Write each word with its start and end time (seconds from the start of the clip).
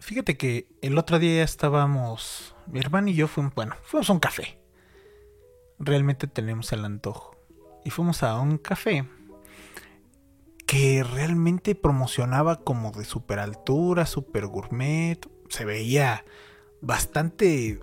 Fíjate 0.00 0.36
que 0.38 0.66
el 0.80 0.96
otro 0.96 1.18
día 1.18 1.44
estábamos, 1.44 2.56
mi 2.66 2.80
hermano 2.80 3.08
y 3.08 3.14
yo 3.14 3.28
fuimos, 3.28 3.54
bueno, 3.54 3.76
fuimos 3.82 4.08
a 4.08 4.14
un 4.14 4.18
café. 4.18 4.58
Realmente 5.78 6.26
tenemos 6.26 6.72
el 6.72 6.84
antojo. 6.84 7.36
Y 7.84 7.90
fuimos 7.90 8.22
a 8.22 8.40
un 8.40 8.58
café 8.58 9.06
que 10.66 11.02
realmente 11.02 11.74
promocionaba 11.74 12.60
como 12.60 12.92
de 12.92 13.04
super 13.04 13.38
altura, 13.38 14.06
super 14.06 14.46
gourmet. 14.46 15.18
Se 15.48 15.64
veía 15.64 16.24
bastante 16.80 17.80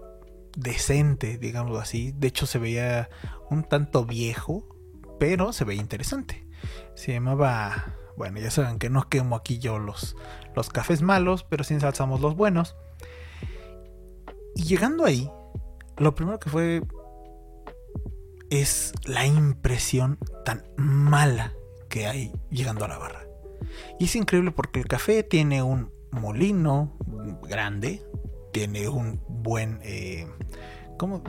decente, 0.55 1.37
digámoslo 1.37 1.79
así. 1.79 2.13
De 2.13 2.27
hecho, 2.27 2.45
se 2.45 2.59
veía 2.59 3.09
un 3.49 3.63
tanto 3.63 4.05
viejo, 4.05 4.67
pero 5.19 5.53
se 5.53 5.65
veía 5.65 5.81
interesante. 5.81 6.47
Se 6.95 7.13
llamaba 7.13 7.95
bueno, 8.17 8.39
ya 8.39 8.49
saben 8.49 8.79
que 8.79 8.89
no 8.89 9.07
quemo 9.07 9.35
aquí 9.35 9.59
yo 9.59 9.77
los, 9.77 10.17
los 10.55 10.69
cafés 10.69 11.03
malos, 11.03 11.43
pero 11.43 11.63
sí 11.63 11.75
ensalzamos 11.75 12.19
los 12.19 12.35
buenos. 12.35 12.75
Y 14.55 14.63
llegando 14.63 15.05
ahí, 15.05 15.29
lo 15.97 16.15
primero 16.15 16.39
que 16.39 16.49
fue 16.49 16.81
es 18.49 18.93
la 19.05 19.25
impresión 19.27 20.17
tan 20.45 20.63
mala 20.77 21.53
que 21.89 22.07
hay 22.07 22.31
llegando 22.49 22.85
a 22.85 22.87
la 22.87 22.97
barra. 22.97 23.27
Y 23.99 24.05
es 24.05 24.15
increíble 24.15 24.51
porque 24.51 24.79
el 24.79 24.87
café 24.87 25.21
tiene 25.21 25.61
un 25.61 25.91
molino 26.09 26.97
grande, 27.43 28.01
tiene 28.51 28.89
un 28.89 29.21
buen, 29.27 29.79
eh, 29.83 30.27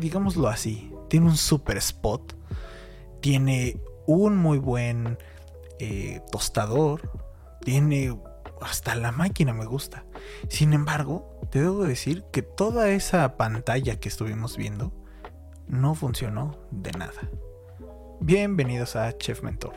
digámoslo 0.00 0.48
así, 0.48 0.90
tiene 1.08 1.26
un 1.26 1.36
super 1.36 1.76
spot, 1.76 2.34
tiene 3.20 3.78
un 4.06 4.38
muy 4.38 4.56
buen 4.56 5.18
eh, 5.78 6.20
tostador, 6.30 7.10
tiene 7.60 8.16
hasta 8.60 8.94
la 8.94 9.12
máquina 9.12 9.52
me 9.52 9.66
gusta. 9.66 10.04
Sin 10.48 10.72
embargo, 10.72 11.40
te 11.50 11.60
debo 11.60 11.84
decir 11.84 12.24
que 12.32 12.42
toda 12.42 12.90
esa 12.90 13.36
pantalla 13.36 14.00
que 14.00 14.08
estuvimos 14.08 14.56
viendo 14.56 14.92
no 15.66 15.94
funcionó 15.94 16.58
de 16.70 16.92
nada. 16.92 17.30
Bienvenidos 18.20 18.96
a 18.96 19.16
Chef 19.16 19.42
Mentor, 19.42 19.74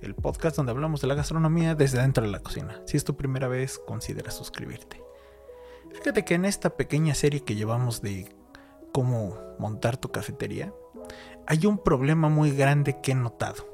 el 0.00 0.14
podcast 0.14 0.56
donde 0.56 0.72
hablamos 0.72 1.00
de 1.00 1.08
la 1.08 1.14
gastronomía 1.14 1.74
desde 1.74 2.00
dentro 2.00 2.24
de 2.24 2.30
la 2.30 2.38
cocina. 2.38 2.80
Si 2.86 2.96
es 2.96 3.04
tu 3.04 3.16
primera 3.16 3.48
vez, 3.48 3.78
considera 3.78 4.30
suscribirte. 4.30 5.02
Fíjate 5.92 6.24
que 6.24 6.34
en 6.34 6.44
esta 6.44 6.70
pequeña 6.70 7.14
serie 7.14 7.44
que 7.44 7.56
llevamos 7.56 8.02
de 8.02 8.34
cómo 8.92 9.36
montar 9.58 9.96
tu 9.96 10.10
cafetería, 10.10 10.72
hay 11.46 11.66
un 11.66 11.78
problema 11.78 12.28
muy 12.28 12.52
grande 12.52 13.00
que 13.00 13.12
he 13.12 13.14
notado. 13.14 13.66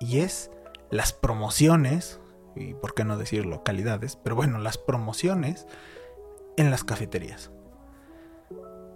Y 0.00 0.18
es 0.18 0.50
las 0.92 1.14
promociones, 1.14 2.20
y 2.54 2.74
por 2.74 2.92
qué 2.92 3.02
no 3.02 3.16
decir 3.16 3.46
localidades, 3.46 4.16
pero 4.16 4.36
bueno, 4.36 4.58
las 4.58 4.76
promociones 4.76 5.66
en 6.58 6.70
las 6.70 6.84
cafeterías. 6.84 7.50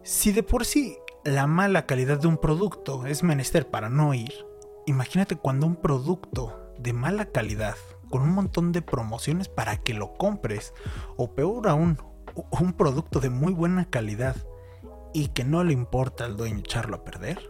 Si 0.03 0.31
de 0.31 0.43
por 0.43 0.67
sí 0.67 0.99
la 1.25 1.47
mala 1.47 1.87
calidad 1.87 2.21
de 2.21 2.29
un 2.29 2.37
producto 2.37 3.07
es 3.07 3.23
menester 3.23 3.71
para 3.71 3.89
no 3.89 4.13
ir, 4.13 4.35
imagínate 4.85 5.37
cuando 5.37 5.67
un 5.67 5.75
producto 5.75 6.71
de 6.79 6.93
mala 6.93 7.33
calidad, 7.33 7.77
con 8.11 8.21
un 8.21 8.33
montón 8.33 8.73
de 8.73 8.83
promociones 8.83 9.49
para 9.49 9.79
que 9.79 9.95
lo 9.95 10.13
compres, 10.19 10.75
o 11.17 11.35
peor 11.35 11.67
aún, 11.67 11.99
un 12.51 12.75
producto 12.75 13.21
de 13.21 13.31
muy 13.31 13.55
buena 13.55 13.89
calidad 13.89 14.37
y 15.15 15.29
que 15.29 15.45
no 15.45 15.65
le 15.65 15.73
importa 15.73 16.27
al 16.27 16.37
dueño 16.37 16.59
echarlo 16.59 16.97
a 16.97 17.05
perder, 17.05 17.41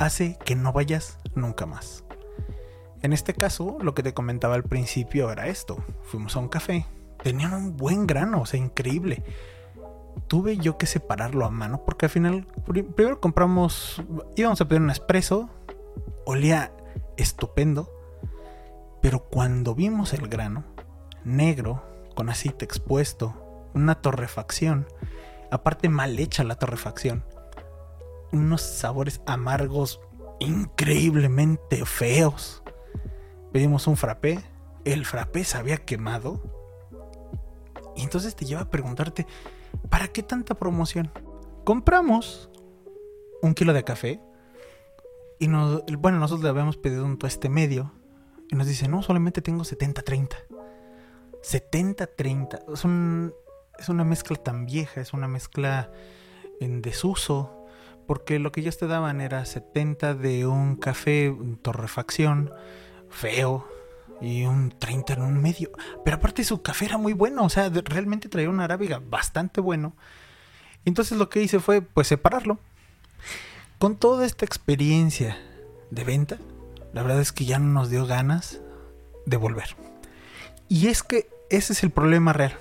hace 0.00 0.36
que 0.44 0.56
no 0.56 0.72
vayas 0.72 1.20
nunca 1.36 1.64
más. 1.64 2.04
En 3.02 3.14
este 3.14 3.32
caso, 3.32 3.78
lo 3.80 3.94
que 3.94 4.02
te 4.02 4.12
comentaba 4.12 4.54
al 4.54 4.62
principio 4.62 5.30
era 5.32 5.48
esto. 5.48 5.82
Fuimos 6.02 6.36
a 6.36 6.40
un 6.40 6.48
café. 6.48 6.86
Tenían 7.22 7.54
un 7.54 7.76
buen 7.76 8.06
grano, 8.06 8.42
o 8.42 8.46
sea, 8.46 8.60
increíble. 8.60 9.22
Tuve 10.26 10.58
yo 10.58 10.76
que 10.76 10.86
separarlo 10.86 11.46
a 11.46 11.50
mano 11.50 11.82
porque 11.84 12.06
al 12.06 12.10
final, 12.10 12.46
primero 12.94 13.20
compramos, 13.20 14.02
íbamos 14.36 14.60
a 14.60 14.68
pedir 14.68 14.82
un 14.82 14.90
espresso. 14.90 15.48
Olía 16.26 16.72
estupendo. 17.16 17.90
Pero 19.00 19.24
cuando 19.30 19.74
vimos 19.74 20.12
el 20.12 20.28
grano, 20.28 20.64
negro, 21.24 21.82
con 22.14 22.28
aceite 22.28 22.66
expuesto, 22.66 23.34
una 23.72 23.94
torrefacción, 23.94 24.86
aparte 25.50 25.88
mal 25.88 26.18
hecha 26.18 26.44
la 26.44 26.56
torrefacción, 26.56 27.24
unos 28.30 28.60
sabores 28.60 29.22
amargos 29.26 30.00
increíblemente 30.38 31.84
feos 31.86 32.62
pedimos 33.52 33.86
un 33.86 33.96
frappé, 33.96 34.40
el 34.84 35.04
frappé 35.04 35.44
se 35.44 35.58
había 35.58 35.78
quemado. 35.78 36.40
Y 37.96 38.02
entonces 38.02 38.34
te 38.34 38.44
lleva 38.44 38.62
a 38.62 38.70
preguntarte, 38.70 39.26
¿para 39.88 40.08
qué 40.08 40.22
tanta 40.22 40.54
promoción? 40.54 41.10
Compramos 41.64 42.50
un 43.42 43.54
kilo 43.54 43.72
de 43.72 43.84
café 43.84 44.20
y 45.38 45.48
nos, 45.48 45.82
bueno, 45.98 46.18
nosotros 46.18 46.42
le 46.42 46.50
habíamos 46.50 46.76
pedido 46.76 47.04
un 47.04 47.18
tueste 47.18 47.48
medio 47.48 47.92
y 48.50 48.56
nos 48.56 48.66
dice, 48.66 48.88
no, 48.88 49.02
solamente 49.02 49.42
tengo 49.42 49.64
70-30. 49.64 50.36
70-30. 51.42 52.64
Es, 52.72 52.84
es 53.80 53.88
una 53.88 54.04
mezcla 54.04 54.36
tan 54.36 54.66
vieja, 54.66 55.00
es 55.00 55.12
una 55.12 55.28
mezcla 55.28 55.90
en 56.60 56.82
desuso. 56.82 57.56
Porque 58.06 58.38
lo 58.38 58.50
que 58.50 58.60
ellos 58.60 58.76
te 58.76 58.88
daban 58.88 59.20
era 59.20 59.44
70 59.44 60.14
de 60.14 60.46
un 60.46 60.74
café, 60.76 61.34
torrefacción, 61.62 62.52
feo 63.10 63.66
y 64.20 64.44
un 64.44 64.70
30 64.78 65.14
en 65.14 65.22
un 65.22 65.40
medio. 65.40 65.70
Pero 66.04 66.16
aparte 66.16 66.44
su 66.44 66.62
café 66.62 66.86
era 66.86 66.98
muy 66.98 67.12
bueno, 67.12 67.44
o 67.44 67.48
sea, 67.48 67.68
realmente 67.68 68.28
traía 68.28 68.50
una 68.50 68.64
arábiga 68.64 69.00
bastante 69.04 69.60
bueno. 69.60 69.94
Entonces 70.84 71.18
lo 71.18 71.28
que 71.28 71.42
hice 71.42 71.60
fue 71.60 71.82
pues 71.82 72.08
separarlo. 72.08 72.58
Con 73.78 73.96
toda 73.96 74.26
esta 74.26 74.44
experiencia 74.44 75.38
de 75.90 76.04
venta, 76.04 76.38
la 76.92 77.02
verdad 77.02 77.20
es 77.20 77.32
que 77.32 77.44
ya 77.44 77.58
no 77.58 77.72
nos 77.72 77.90
dio 77.90 78.06
ganas 78.06 78.60
de 79.26 79.36
volver. 79.36 79.76
Y 80.68 80.88
es 80.88 81.02
que 81.02 81.28
ese 81.50 81.72
es 81.72 81.82
el 81.82 81.90
problema 81.90 82.32
real. 82.32 82.56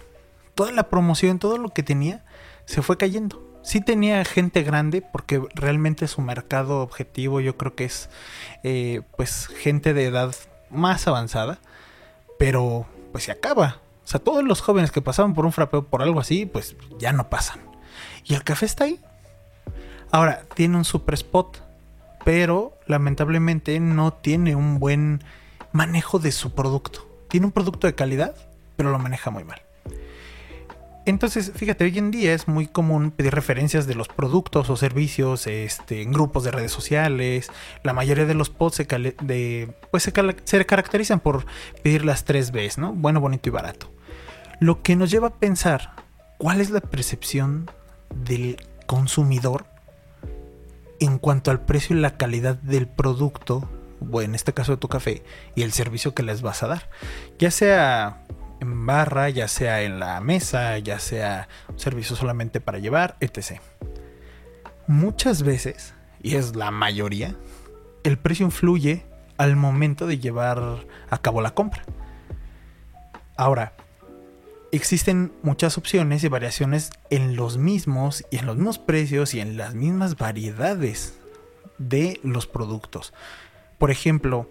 Toda 0.56 0.72
la 0.72 0.90
promoción, 0.90 1.40
todo 1.40 1.58
lo 1.58 1.70
que 1.70 1.84
tenía, 1.84 2.26
se 2.70 2.84
fue 2.84 2.98
cayendo. 2.98 3.42
Sí 3.64 3.82
tenía 3.82 4.24
gente 4.24 4.62
grande 4.62 5.02
porque 5.02 5.42
realmente 5.56 6.08
su 6.08 6.22
mercado 6.22 6.82
objetivo 6.82 7.42
yo 7.42 7.58
creo 7.58 7.74
que 7.74 7.86
es 7.86 8.12
eh, 8.64 9.02
pues 9.18 9.48
gente 9.48 9.96
de 9.96 10.06
edad 10.06 10.36
más 10.70 11.08
avanzada 11.08 11.58
pero 12.38 12.86
pues 13.12 13.24
se 13.24 13.32
acaba. 13.32 13.80
O 14.04 14.08
sea 14.08 14.20
todos 14.20 14.44
los 14.44 14.62
jóvenes 14.62 14.92
que 14.92 15.02
pasaban 15.02 15.34
por 15.34 15.46
un 15.46 15.52
frapeo 15.52 15.84
por 15.84 16.04
algo 16.04 16.20
así 16.20 16.46
pues 16.46 16.76
ya 17.00 17.12
no 17.12 17.28
pasan. 17.28 17.60
Y 18.24 18.36
el 18.36 18.44
café 18.44 18.68
está 18.68 18.84
ahí. 18.84 19.00
Ahora 20.12 20.44
tiene 20.54 20.78
un 20.78 20.86
super 20.86 21.16
spot 21.16 21.64
pero 22.24 22.78
lamentablemente 22.86 23.80
no 23.80 24.14
tiene 24.14 24.56
un 24.56 24.78
buen 24.78 25.24
manejo 25.72 26.20
de 26.20 26.32
su 26.32 26.54
producto. 26.54 27.10
Tiene 27.30 27.48
un 27.48 27.52
producto 27.52 27.88
de 27.88 27.96
calidad 27.96 28.36
pero 28.76 28.92
lo 28.92 29.00
maneja 29.00 29.32
muy 29.32 29.44
mal 29.44 29.60
entonces, 31.10 31.52
fíjate, 31.56 31.84
hoy 31.84 31.98
en 31.98 32.12
día 32.12 32.34
es 32.34 32.48
muy 32.48 32.68
común 32.68 33.12
pedir 33.12 33.34
referencias 33.34 33.88
de 33.88 33.96
los 33.96 34.08
productos 34.08 34.70
o 34.70 34.78
servicios 34.78 35.48
este, 35.48 36.02
en 36.02 36.12
grupos 36.12 36.44
de 36.44 36.52
redes 36.52 36.72
sociales. 36.72 37.50
La 37.84 37.94
mayoría 37.94 38.26
de 38.26 38.36
los 38.36 38.50
posts 38.50 38.86
pues 39.92 40.04
se, 40.04 40.66
caracterizan 40.66 41.20
por 41.20 41.46
pedir 41.84 42.06
las 42.06 42.26
tres 42.26 42.52
Bs, 42.52 42.78
¿no? 42.78 42.94
Bueno, 42.94 43.20
bonito 43.22 43.50
y 43.50 43.52
barato. 43.52 43.92
Lo 44.60 44.84
que 44.84 44.96
nos 44.96 45.10
lleva 45.10 45.30
a 45.30 45.36
pensar 45.36 45.94
cuál 46.38 46.62
es 46.62 46.70
la 46.70 46.82
percepción 46.82 47.70
del 48.14 48.58
consumidor 48.86 49.66
en 51.00 51.18
cuanto 51.18 51.50
al 51.50 51.62
precio 51.62 51.96
y 51.96 52.00
la 52.00 52.18
calidad 52.18 52.56
del 52.56 52.88
producto, 52.88 53.68
o 54.12 54.22
en 54.22 54.36
este 54.36 54.54
caso 54.54 54.74
de 54.74 54.78
tu 54.78 54.90
café, 54.90 55.24
y 55.56 55.64
el 55.64 55.72
servicio 55.72 56.14
que 56.14 56.24
les 56.24 56.42
vas 56.42 56.62
a 56.62 56.68
dar. 56.68 56.90
Ya 57.40 57.52
sea 57.52 58.26
en 58.60 58.86
barra, 58.86 59.30
ya 59.30 59.48
sea 59.48 59.82
en 59.82 60.00
la 60.00 60.20
mesa, 60.22 60.78
ya 60.80 61.00
sea 61.00 61.48
un 61.68 61.80
servicio 61.80 62.16
solamente 62.16 62.60
para 62.62 62.80
llevar, 62.80 63.16
etc. 63.20 63.62
Muchas 64.88 65.44
veces, 65.44 65.94
y 66.22 66.36
es 66.36 66.56
la 66.56 66.72
mayoría, 66.72 67.36
el 68.04 68.18
precio 68.18 68.46
influye 68.46 69.06
al 69.38 69.56
momento 69.56 70.08
de 70.08 70.20
llevar 70.20 70.86
a 71.10 71.18
cabo 71.20 71.42
la 71.42 71.52
compra. 71.52 71.84
Ahora, 73.38 73.74
existen 74.72 75.32
muchas 75.44 75.78
opciones 75.78 76.24
y 76.24 76.28
variaciones 76.28 76.92
en 77.10 77.36
los 77.36 77.58
mismos 77.58 78.26
y 78.32 78.38
en 78.38 78.46
los 78.46 78.58
mismos 78.58 78.80
precios 78.80 79.34
y 79.34 79.40
en 79.40 79.58
las 79.58 79.74
mismas 79.74 80.18
variedades 80.18 81.18
de 81.78 82.20
los 82.24 82.48
productos. 82.48 83.14
Por 83.78 83.92
ejemplo, 83.92 84.50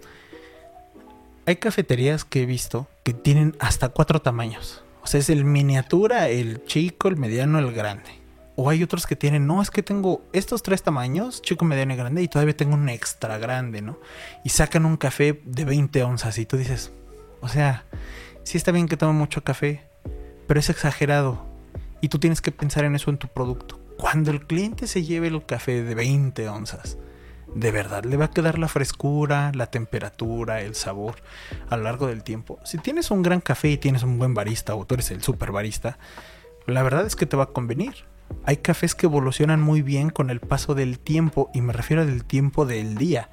hay 1.47 1.57
cafeterías 1.57 2.25
que 2.25 2.43
he 2.43 2.47
visto 2.47 2.89
que 3.09 3.15
tienen 3.15 3.57
hasta 3.59 3.89
cuatro 3.89 4.21
tamaños. 4.21 4.83
O 5.01 5.07
sea, 5.07 5.19
es 5.19 5.31
el 5.31 5.47
miniatura, 5.47 6.29
el 6.29 6.63
chico, 6.67 7.09
el 7.09 7.17
mediano, 7.17 7.59
el 7.59 7.73
grande. 7.73 8.11
O 8.55 8.69
hay 8.69 8.83
otros 8.83 9.07
que 9.07 9.17
tienen, 9.17 9.47
no, 9.47 9.63
es 9.63 9.71
que 9.71 9.83
tengo 9.83 10.21
estos 10.35 10.63
tres 10.63 10.83
tamaños, 10.83 11.41
chico, 11.41 11.65
mediano 11.65 11.95
y 11.95 11.97
grande, 11.97 12.23
y 12.23 12.29
todavía 12.29 12.55
tengo 12.55 12.75
un 12.75 12.87
extra 12.91 13.39
grande, 13.39 13.81
¿no? 13.81 13.99
Y 14.45 14.51
sacan 14.51 14.85
un 14.85 14.99
café 14.99 15.41
de 15.43 15.65
20 15.65 16.03
onzas 16.03 16.37
y 16.37 16.45
tú 16.45 16.59
dices, 16.59 16.93
o 17.41 17.49
sea, 17.49 17.87
sí 18.43 18.59
está 18.59 18.73
bien 18.73 18.89
que 18.89 18.99
tome 18.99 19.15
mucho 19.15 19.43
café, 19.43 19.81
pero 20.47 20.61
es 20.61 20.69
exagerado. 20.69 21.47
Y 22.03 22.09
tú 22.09 22.19
tienes 22.19 22.43
que 22.43 22.53
pensar 22.53 22.85
en 22.85 22.95
eso 22.95 23.09
en 23.11 23.17
tu 23.17 23.29
producto. 23.29 23.81
Cuando 23.97 24.31
el 24.31 24.47
cliente 24.47 24.87
se 24.87 25.03
lleve 25.03 25.29
el 25.29 25.47
café 25.47 25.83
de 25.83 25.95
20 25.95 26.47
onzas, 26.51 26.99
de 27.55 27.71
verdad 27.71 28.05
le 28.05 28.17
va 28.17 28.27
a 28.27 28.31
quedar 28.31 28.59
la 28.59 28.69
frescura, 28.69 29.53
la 29.55 29.67
temperatura, 29.67 30.61
el 30.61 30.75
sabor 30.75 31.17
a 31.71 31.77
lo 31.77 31.85
largo 31.85 32.07
del 32.07 32.23
tiempo. 32.23 32.59
Si 32.65 32.79
tienes 32.79 33.11
un 33.11 33.23
gran 33.23 33.41
café 33.41 33.69
y 33.71 33.79
tienes 33.79 34.03
un 34.03 34.19
buen 34.19 34.35
barista 34.35 34.75
o 34.75 34.85
tú 34.85 34.95
eres 34.95 35.11
el 35.11 35.23
super 35.23 35.53
barista, 35.53 35.99
la 36.67 36.83
verdad 36.83 37.07
es 37.07 37.17
que 37.17 37.27
te 37.27 37.37
va 37.37 37.45
a 37.45 37.53
convenir. 37.53 38.05
Hay 38.45 38.59
cafés 38.59 38.95
que 38.95 39.07
evolucionan 39.07 39.61
muy 39.61 39.83
bien 39.83 40.11
con 40.11 40.31
el 40.31 40.41
paso 40.41 40.75
del 40.75 40.99
tiempo 40.99 41.51
y 41.55 41.63
me 41.63 41.73
refiero 41.73 42.05
del 42.05 42.25
tiempo 42.25 42.67
del 42.67 42.97
día. 42.97 43.31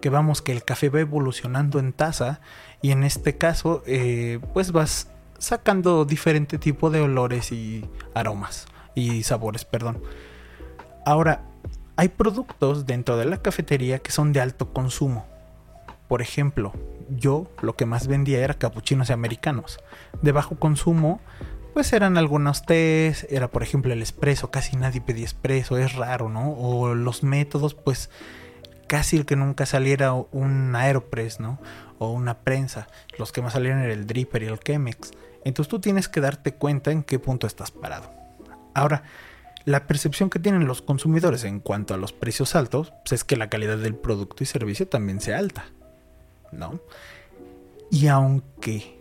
Que 0.00 0.10
vamos, 0.10 0.42
que 0.42 0.52
el 0.52 0.64
café 0.64 0.88
va 0.88 1.00
evolucionando 1.00 1.78
en 1.78 1.92
taza 1.92 2.40
y 2.80 2.90
en 2.90 3.04
este 3.04 3.36
caso 3.36 3.82
eh, 3.86 4.40
pues 4.52 4.72
vas 4.72 5.10
sacando 5.38 6.04
diferente 6.04 6.58
tipo 6.58 6.90
de 6.90 7.00
olores 7.00 7.50
y 7.50 7.84
aromas 8.14 8.66
y 8.94 9.24
sabores, 9.24 9.64
perdón. 9.64 10.02
Ahora, 11.04 11.51
hay 11.96 12.08
productos 12.08 12.86
dentro 12.86 13.16
de 13.16 13.24
la 13.26 13.42
cafetería 13.42 13.98
que 13.98 14.12
son 14.12 14.32
de 14.32 14.40
alto 14.40 14.72
consumo. 14.72 15.26
Por 16.08 16.22
ejemplo, 16.22 16.72
yo 17.08 17.50
lo 17.60 17.74
que 17.74 17.86
más 17.86 18.06
vendía 18.06 18.40
era 18.40 18.54
capuchinos 18.54 19.10
y 19.10 19.12
americanos. 19.12 19.78
De 20.20 20.32
bajo 20.32 20.56
consumo, 20.56 21.20
pues 21.74 21.92
eran 21.92 22.18
algunos 22.18 22.66
tés, 22.66 23.26
era 23.30 23.48
por 23.48 23.62
ejemplo 23.62 23.92
el 23.92 24.02
espresso, 24.02 24.50
casi 24.50 24.76
nadie 24.76 25.00
pedía 25.00 25.24
espresso, 25.24 25.78
es 25.78 25.94
raro, 25.94 26.28
¿no? 26.28 26.52
O 26.52 26.94
los 26.94 27.22
métodos, 27.22 27.74
pues 27.74 28.10
casi 28.86 29.16
el 29.16 29.24
que 29.24 29.36
nunca 29.36 29.64
saliera 29.64 30.12
un 30.12 30.76
Aeropress, 30.76 31.40
¿no? 31.40 31.58
O 31.98 32.10
una 32.10 32.38
prensa. 32.38 32.88
Los 33.18 33.32
que 33.32 33.40
más 33.40 33.54
salieron 33.54 33.80
era 33.80 33.92
el 33.92 34.06
Dripper 34.06 34.42
y 34.42 34.46
el 34.46 34.60
Chemex. 34.60 35.12
Entonces 35.44 35.70
tú 35.70 35.80
tienes 35.80 36.08
que 36.08 36.20
darte 36.20 36.52
cuenta 36.54 36.90
en 36.90 37.02
qué 37.02 37.18
punto 37.18 37.46
estás 37.46 37.70
parado. 37.70 38.10
Ahora, 38.74 39.04
la 39.64 39.86
percepción 39.86 40.30
que 40.30 40.38
tienen 40.38 40.66
los 40.66 40.82
consumidores 40.82 41.44
en 41.44 41.60
cuanto 41.60 41.94
a 41.94 41.96
los 41.96 42.12
precios 42.12 42.54
altos 42.54 42.92
pues, 43.04 43.12
es 43.12 43.24
que 43.24 43.36
la 43.36 43.48
calidad 43.48 43.78
del 43.78 43.94
producto 43.94 44.42
y 44.42 44.46
servicio 44.46 44.88
también 44.88 45.20
sea 45.20 45.38
alta. 45.38 45.66
¿No? 46.50 46.80
Y 47.90 48.08
aunque 48.08 49.00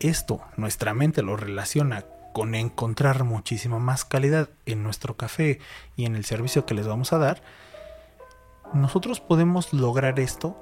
esto 0.00 0.40
nuestra 0.56 0.94
mente 0.94 1.22
lo 1.22 1.36
relaciona 1.36 2.04
con 2.32 2.54
encontrar 2.54 3.24
muchísima 3.24 3.78
más 3.78 4.04
calidad 4.04 4.48
en 4.66 4.82
nuestro 4.82 5.16
café 5.16 5.58
y 5.96 6.04
en 6.04 6.14
el 6.14 6.24
servicio 6.24 6.66
que 6.66 6.74
les 6.74 6.86
vamos 6.86 7.12
a 7.12 7.18
dar, 7.18 7.42
nosotros 8.74 9.20
podemos 9.20 9.72
lograr 9.72 10.20
esto 10.20 10.56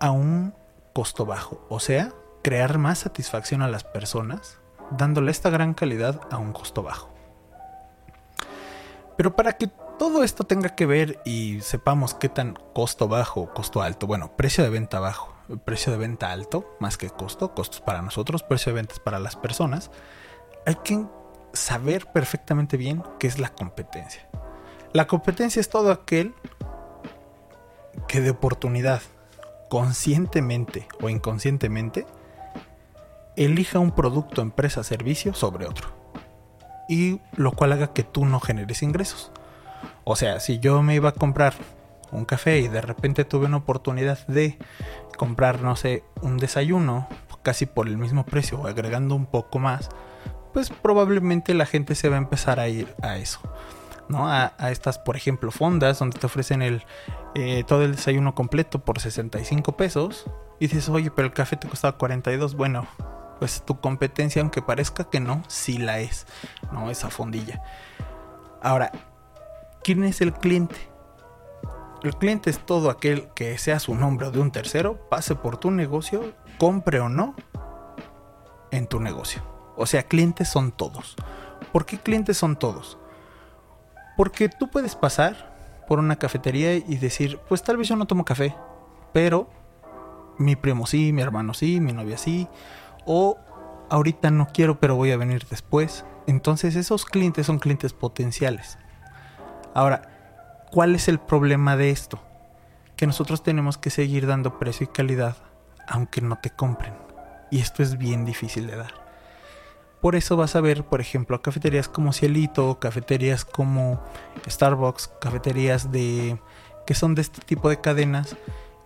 a 0.00 0.10
un 0.10 0.54
costo 0.92 1.24
bajo, 1.24 1.64
o 1.70 1.80
sea, 1.80 2.12
crear 2.42 2.78
más 2.78 2.98
satisfacción 3.00 3.62
a 3.62 3.68
las 3.68 3.84
personas 3.84 4.58
dándole 4.90 5.30
esta 5.30 5.50
gran 5.50 5.72
calidad 5.72 6.20
a 6.30 6.36
un 6.36 6.52
costo 6.52 6.82
bajo. 6.82 7.13
Pero 9.16 9.36
para 9.36 9.54
que 9.54 9.68
todo 9.98 10.24
esto 10.24 10.44
tenga 10.44 10.70
que 10.70 10.86
ver 10.86 11.20
y 11.24 11.60
sepamos 11.60 12.14
qué 12.14 12.28
tan 12.28 12.54
costo 12.72 13.08
bajo 13.08 13.52
costo 13.54 13.82
alto, 13.82 14.06
bueno, 14.06 14.36
precio 14.36 14.64
de 14.64 14.70
venta 14.70 14.98
bajo, 14.98 15.32
precio 15.64 15.92
de 15.92 15.98
venta 15.98 16.32
alto, 16.32 16.76
más 16.80 16.96
que 16.98 17.10
costo, 17.10 17.54
costos 17.54 17.80
para 17.80 18.02
nosotros, 18.02 18.42
precio 18.42 18.72
de 18.72 18.76
ventas 18.76 18.98
para 18.98 19.20
las 19.20 19.36
personas, 19.36 19.90
hay 20.66 20.76
que 20.76 21.04
saber 21.52 22.06
perfectamente 22.12 22.76
bien 22.76 23.02
qué 23.18 23.28
es 23.28 23.38
la 23.38 23.50
competencia. 23.50 24.28
La 24.92 25.06
competencia 25.06 25.60
es 25.60 25.68
todo 25.68 25.92
aquel 25.92 26.34
que 28.08 28.20
de 28.20 28.30
oportunidad, 28.30 29.02
conscientemente 29.70 30.88
o 31.00 31.08
inconscientemente, 31.08 32.06
elija 33.36 33.78
un 33.78 33.92
producto, 33.92 34.42
empresa, 34.42 34.82
servicio 34.82 35.34
sobre 35.34 35.66
otro 35.66 36.03
y 36.88 37.20
lo 37.36 37.52
cual 37.52 37.72
haga 37.72 37.92
que 37.92 38.02
tú 38.02 38.24
no 38.24 38.40
generes 38.40 38.82
ingresos. 38.82 39.32
O 40.04 40.16
sea, 40.16 40.40
si 40.40 40.58
yo 40.58 40.82
me 40.82 40.94
iba 40.94 41.10
a 41.10 41.12
comprar 41.12 41.54
un 42.12 42.24
café 42.24 42.58
y 42.58 42.68
de 42.68 42.80
repente 42.80 43.24
tuve 43.24 43.46
una 43.46 43.58
oportunidad 43.58 44.26
de 44.26 44.58
comprar, 45.16 45.62
no 45.62 45.76
sé, 45.76 46.04
un 46.22 46.38
desayuno 46.38 47.08
casi 47.42 47.66
por 47.66 47.88
el 47.88 47.98
mismo 47.98 48.24
precio 48.24 48.60
o 48.60 48.66
agregando 48.66 49.14
un 49.14 49.26
poco 49.26 49.58
más, 49.58 49.88
pues 50.52 50.70
probablemente 50.70 51.54
la 51.54 51.66
gente 51.66 51.94
se 51.94 52.08
va 52.08 52.16
a 52.16 52.18
empezar 52.18 52.60
a 52.60 52.68
ir 52.68 52.94
a 53.02 53.16
eso. 53.16 53.40
¿no? 54.08 54.28
A, 54.28 54.52
estas, 54.70 54.98
por 54.98 55.16
ejemplo, 55.16 55.50
fondas 55.50 55.98
donde 55.98 56.18
te 56.18 56.26
ofrecen 56.26 56.62
el, 56.62 56.84
eh, 57.34 57.64
todo 57.66 57.82
el 57.84 57.96
desayuno 57.96 58.34
completo 58.34 58.80
por 58.80 59.00
65 59.00 59.76
pesos. 59.76 60.26
Y 60.60 60.66
dices, 60.66 60.88
oye, 60.88 61.10
pero 61.10 61.26
el 61.26 61.34
café 61.34 61.56
te 61.56 61.68
costaba 61.68 61.96
42. 61.98 62.54
Bueno, 62.54 62.86
pues 63.44 63.62
tu 63.62 63.78
competencia, 63.78 64.40
aunque 64.40 64.62
parezca 64.62 65.04
que 65.04 65.20
no, 65.20 65.42
sí 65.48 65.76
la 65.76 65.98
es, 65.98 66.26
¿no? 66.72 66.90
Esa 66.90 67.10
fondilla. 67.10 67.62
Ahora, 68.62 68.90
¿quién 69.82 70.02
es 70.02 70.22
el 70.22 70.32
cliente? 70.32 70.76
El 72.02 72.16
cliente 72.16 72.48
es 72.48 72.58
todo 72.58 72.88
aquel 72.88 73.28
que 73.34 73.58
sea 73.58 73.80
su 73.80 73.94
nombre 73.94 74.28
o 74.28 74.30
de 74.30 74.40
un 74.40 74.50
tercero, 74.50 75.10
pase 75.10 75.34
por 75.34 75.58
tu 75.58 75.70
negocio, 75.70 76.32
compre 76.56 77.00
o 77.00 77.10
no 77.10 77.34
en 78.70 78.86
tu 78.86 78.98
negocio. 78.98 79.42
O 79.76 79.84
sea, 79.84 80.04
clientes 80.04 80.48
son 80.48 80.72
todos. 80.72 81.14
¿Por 81.70 81.84
qué 81.84 81.98
clientes 81.98 82.38
son 82.38 82.56
todos? 82.56 82.96
Porque 84.16 84.48
tú 84.48 84.70
puedes 84.70 84.96
pasar 84.96 85.84
por 85.86 85.98
una 85.98 86.16
cafetería 86.16 86.76
y 86.76 86.96
decir, 86.96 87.40
pues 87.46 87.62
tal 87.62 87.76
vez 87.76 87.88
yo 87.88 87.96
no 87.96 88.06
tomo 88.06 88.24
café, 88.24 88.56
pero 89.12 89.50
mi 90.38 90.56
primo 90.56 90.86
sí, 90.86 91.12
mi 91.12 91.20
hermano 91.20 91.52
sí, 91.52 91.78
mi 91.78 91.92
novia 91.92 92.16
sí, 92.16 92.48
o 93.06 93.38
ahorita 93.90 94.30
no 94.30 94.48
quiero 94.52 94.80
pero 94.80 94.96
voy 94.96 95.12
a 95.12 95.16
venir 95.16 95.46
después. 95.48 96.04
Entonces 96.26 96.76
esos 96.76 97.04
clientes 97.04 97.46
son 97.46 97.58
clientes 97.58 97.92
potenciales. 97.92 98.78
Ahora, 99.74 100.66
¿cuál 100.70 100.94
es 100.94 101.08
el 101.08 101.18
problema 101.18 101.76
de 101.76 101.90
esto? 101.90 102.20
Que 102.96 103.06
nosotros 103.06 103.42
tenemos 103.42 103.76
que 103.76 103.90
seguir 103.90 104.26
dando 104.26 104.58
precio 104.58 104.84
y 104.84 104.88
calidad 104.88 105.36
aunque 105.86 106.20
no 106.20 106.36
te 106.36 106.50
compren. 106.50 106.94
Y 107.50 107.60
esto 107.60 107.82
es 107.82 107.98
bien 107.98 108.24
difícil 108.24 108.66
de 108.66 108.76
dar. 108.76 109.04
Por 110.00 110.16
eso 110.16 110.36
vas 110.36 110.54
a 110.54 110.60
ver, 110.60 110.84
por 110.84 111.00
ejemplo, 111.00 111.40
cafeterías 111.40 111.88
como 111.88 112.12
Cielito, 112.12 112.78
cafeterías 112.78 113.44
como 113.44 114.02
Starbucks, 114.48 115.08
cafeterías 115.20 115.90
de 115.90 116.38
que 116.86 116.94
son 116.94 117.14
de 117.14 117.22
este 117.22 117.40
tipo 117.40 117.70
de 117.70 117.80
cadenas 117.80 118.36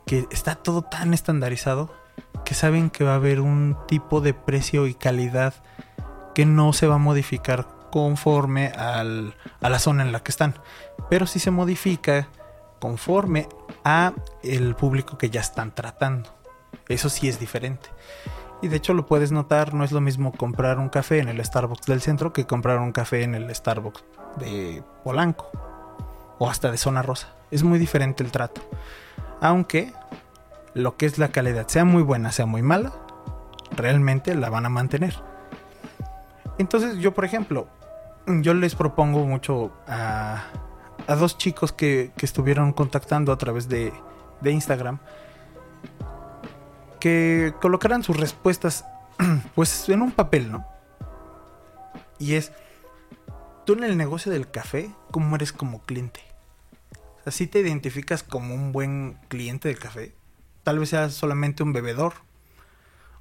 que 0.06 0.26
está 0.30 0.54
todo 0.54 0.82
tan 0.82 1.14
estandarizado 1.14 1.92
que 2.44 2.54
saben 2.54 2.90
que 2.90 3.04
va 3.04 3.12
a 3.12 3.16
haber 3.16 3.40
un 3.40 3.76
tipo 3.86 4.20
de 4.20 4.34
precio 4.34 4.86
y 4.86 4.94
calidad 4.94 5.54
que 6.34 6.46
no 6.46 6.72
se 6.72 6.86
va 6.86 6.96
a 6.96 6.98
modificar 6.98 7.66
conforme 7.90 8.68
a 8.68 9.02
la 9.02 9.78
zona 9.78 10.02
en 10.02 10.12
la 10.12 10.20
que 10.20 10.30
están, 10.30 10.54
pero 11.10 11.26
sí 11.26 11.38
se 11.38 11.50
modifica 11.50 12.28
conforme 12.80 13.48
a 13.84 14.12
el 14.42 14.74
público 14.74 15.18
que 15.18 15.30
ya 15.30 15.40
están 15.40 15.74
tratando. 15.74 16.34
Eso 16.88 17.08
sí 17.08 17.28
es 17.28 17.40
diferente. 17.40 17.90
Y 18.60 18.68
de 18.68 18.76
hecho 18.76 18.92
lo 18.92 19.06
puedes 19.06 19.30
notar, 19.30 19.74
no 19.74 19.84
es 19.84 19.92
lo 19.92 20.00
mismo 20.00 20.32
comprar 20.32 20.78
un 20.78 20.88
café 20.88 21.18
en 21.18 21.28
el 21.28 21.44
Starbucks 21.44 21.86
del 21.86 22.00
centro 22.00 22.32
que 22.32 22.46
comprar 22.46 22.78
un 22.78 22.92
café 22.92 23.22
en 23.22 23.34
el 23.34 23.54
Starbucks 23.54 24.04
de 24.38 24.82
Polanco 25.04 25.50
o 26.38 26.50
hasta 26.50 26.70
de 26.70 26.76
Zona 26.76 27.02
Rosa. 27.02 27.28
Es 27.50 27.62
muy 27.62 27.78
diferente 27.78 28.22
el 28.24 28.30
trato. 28.30 28.60
Aunque 29.40 29.92
lo 30.78 30.96
que 30.96 31.06
es 31.06 31.18
la 31.18 31.28
calidad, 31.28 31.68
sea 31.68 31.84
muy 31.84 32.02
buena, 32.02 32.32
sea 32.32 32.46
muy 32.46 32.62
mala, 32.62 32.92
realmente 33.76 34.34
la 34.34 34.48
van 34.48 34.66
a 34.66 34.68
mantener. 34.68 35.14
Entonces 36.58 36.98
yo, 36.98 37.14
por 37.14 37.24
ejemplo, 37.24 37.68
yo 38.26 38.54
les 38.54 38.74
propongo 38.74 39.24
mucho 39.26 39.72
a, 39.86 40.44
dos 41.06 41.38
chicos 41.38 41.72
que, 41.72 42.12
estuvieron 42.20 42.72
contactando 42.72 43.32
a 43.32 43.38
través 43.38 43.68
de, 43.68 43.92
de 44.40 44.52
Instagram 44.52 44.98
que 47.00 47.54
colocaran 47.60 48.02
sus 48.02 48.16
respuestas 48.16 48.84
pues 49.54 49.88
en 49.88 50.02
un 50.02 50.12
papel, 50.12 50.50
¿no? 50.50 50.66
Y 52.18 52.34
es, 52.34 52.52
tú 53.64 53.74
en 53.74 53.84
el 53.84 53.96
negocio 53.96 54.32
del 54.32 54.50
café, 54.50 54.90
¿cómo 55.12 55.36
eres 55.36 55.52
como 55.52 55.82
cliente? 55.82 56.20
Así 57.24 57.46
te 57.46 57.60
identificas 57.60 58.22
como 58.22 58.54
un 58.54 58.72
buen 58.72 59.18
cliente 59.28 59.68
del 59.68 59.78
café 59.78 60.17
tal 60.68 60.80
vez 60.80 60.90
seas 60.90 61.14
solamente 61.14 61.62
un 61.62 61.72
bebedor, 61.72 62.12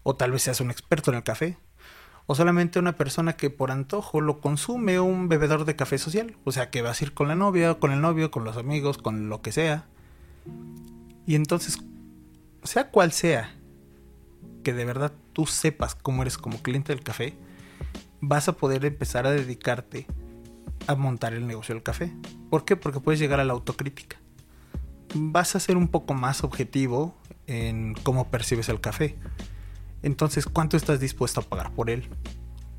o 0.03 0.17
tal 0.17 0.33
vez 0.33 0.41
seas 0.41 0.59
un 0.59 0.69
experto 0.69 1.11
en 1.11 1.15
el 1.15 1.23
café, 1.23 1.57
o 2.25 2.35
solamente 2.35 2.77
una 2.77 2.97
persona 2.97 3.37
que 3.37 3.49
por 3.49 3.71
antojo 3.71 4.19
lo 4.19 4.41
consume 4.41 4.99
un 4.99 5.29
bebedor 5.29 5.63
de 5.63 5.77
café 5.77 5.97
social, 5.97 6.35
o 6.43 6.51
sea 6.51 6.69
que 6.69 6.81
vas 6.81 6.99
a 6.99 7.05
ir 7.05 7.13
con 7.13 7.29
la 7.29 7.35
novia, 7.35 7.75
con 7.75 7.93
el 7.93 8.01
novio, 8.01 8.31
con 8.31 8.43
los 8.43 8.57
amigos, 8.57 8.97
con 8.97 9.29
lo 9.29 9.41
que 9.41 9.53
sea. 9.53 9.85
Y 11.25 11.35
entonces, 11.35 11.77
sea 12.63 12.91
cual 12.91 13.13
sea, 13.13 13.55
que 14.61 14.73
de 14.73 14.83
verdad 14.83 15.13
tú 15.31 15.45
sepas 15.45 15.95
cómo 15.95 16.23
eres 16.23 16.37
como 16.37 16.61
cliente 16.61 16.93
del 16.93 17.01
café, 17.01 17.33
vas 18.19 18.49
a 18.49 18.57
poder 18.57 18.83
empezar 18.83 19.25
a 19.25 19.31
dedicarte 19.31 20.05
a 20.85 20.95
montar 20.95 21.33
el 21.33 21.47
negocio 21.47 21.73
del 21.73 21.81
café. 21.81 22.11
¿Por 22.49 22.65
qué? 22.65 22.75
Porque 22.75 22.99
puedes 22.99 23.21
llegar 23.21 23.39
a 23.39 23.45
la 23.45 23.53
autocrítica. 23.53 24.17
Vas 25.15 25.55
a 25.55 25.61
ser 25.61 25.77
un 25.77 25.87
poco 25.87 26.13
más 26.13 26.43
objetivo 26.43 27.15
en 27.47 27.95
cómo 28.03 28.27
percibes 28.27 28.69
el 28.69 28.79
café. 28.79 29.15
Entonces, 30.03 30.45
¿cuánto 30.45 30.77
estás 30.77 30.99
dispuesto 30.99 31.41
a 31.41 31.43
pagar 31.43 31.71
por 31.71 31.89
él? 31.89 32.07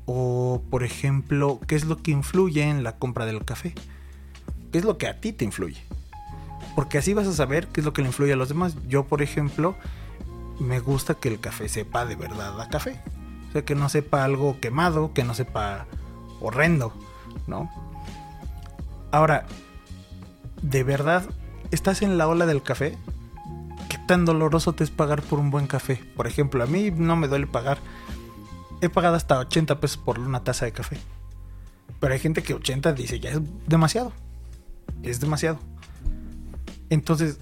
O, 0.05 0.63
por 0.69 0.83
ejemplo, 0.83 1.59
¿qué 1.67 1.75
es 1.75 1.85
lo 1.85 1.97
que 1.97 2.11
influye 2.11 2.63
en 2.63 2.83
la 2.83 2.97
compra 2.97 3.25
del 3.25 3.43
café? 3.43 3.75
¿Qué 4.71 4.77
es 4.77 4.85
lo 4.85 4.97
que 4.97 5.07
a 5.07 5.19
ti 5.19 5.33
te 5.33 5.45
influye? 5.45 5.83
Porque 6.75 6.97
así 6.97 7.13
vas 7.13 7.27
a 7.27 7.33
saber 7.33 7.67
qué 7.67 7.81
es 7.81 7.85
lo 7.85 7.93
que 7.93 8.01
le 8.01 8.07
influye 8.07 8.33
a 8.33 8.35
los 8.35 8.49
demás. 8.49 8.75
Yo, 8.87 9.05
por 9.05 9.21
ejemplo, 9.21 9.75
me 10.59 10.79
gusta 10.79 11.15
que 11.15 11.29
el 11.29 11.39
café 11.39 11.67
sepa 11.67 12.05
de 12.05 12.15
verdad 12.15 12.59
a 12.61 12.69
café. 12.69 12.99
O 13.49 13.51
sea, 13.51 13.65
que 13.65 13.75
no 13.75 13.89
sepa 13.89 14.23
algo 14.23 14.59
quemado, 14.59 15.13
que 15.13 15.23
no 15.23 15.33
sepa 15.33 15.87
horrendo, 16.39 16.93
¿no? 17.47 17.69
Ahora, 19.11 19.45
¿de 20.61 20.83
verdad 20.83 21.27
estás 21.71 22.01
en 22.01 22.17
la 22.17 22.27
ola 22.27 22.45
del 22.45 22.61
café? 22.61 22.97
¿Qué 24.09 24.15
tan 24.15 24.25
doloroso 24.25 24.73
te 24.73 24.83
es 24.83 24.89
pagar 24.89 25.21
por 25.21 25.37
un 25.37 25.51
buen 25.51 25.67
café? 25.67 26.03
Por 26.15 26.25
ejemplo, 26.25 26.63
a 26.63 26.65
mí 26.65 26.89
no 26.89 27.15
me 27.15 27.27
duele 27.27 27.45
pagar. 27.45 27.77
He 28.81 28.89
pagado 28.89 29.15
hasta 29.15 29.37
80 29.37 29.79
pesos 29.79 29.97
por 29.97 30.17
una 30.17 30.43
taza 30.43 30.65
de 30.65 30.71
café. 30.71 30.97
Pero 31.99 32.11
hay 32.11 32.19
gente 32.19 32.41
que 32.41 32.55
80 32.55 32.93
dice 32.93 33.19
ya 33.19 33.29
es 33.29 33.39
demasiado. 33.67 34.11
Es 35.03 35.19
demasiado. 35.19 35.59
Entonces, 36.89 37.37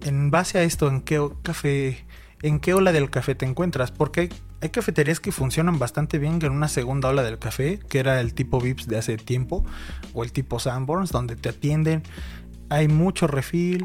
en 0.00 0.30
base 0.30 0.56
a 0.56 0.62
esto, 0.62 0.88
¿en 0.88 1.02
qué 1.02 1.20
café, 1.42 2.06
en 2.40 2.60
qué 2.60 2.72
ola 2.72 2.92
del 2.92 3.10
café 3.10 3.34
te 3.34 3.44
encuentras? 3.44 3.90
Porque 3.90 4.20
hay, 4.22 4.30
hay 4.62 4.70
cafeterías 4.70 5.20
que 5.20 5.32
funcionan 5.32 5.78
bastante 5.78 6.18
bien 6.18 6.38
en 6.40 6.52
una 6.52 6.68
segunda 6.68 7.10
ola 7.10 7.22
del 7.22 7.38
café, 7.38 7.78
que 7.90 7.98
era 7.98 8.22
el 8.22 8.32
tipo 8.32 8.58
Vips 8.58 8.88
de 8.88 8.96
hace 8.96 9.18
tiempo, 9.18 9.66
o 10.14 10.24
el 10.24 10.32
tipo 10.32 10.60
Sanborns, 10.60 11.12
donde 11.12 11.36
te 11.36 11.50
atienden, 11.50 12.04
hay 12.70 12.88
mucho 12.88 13.26
refil. 13.26 13.84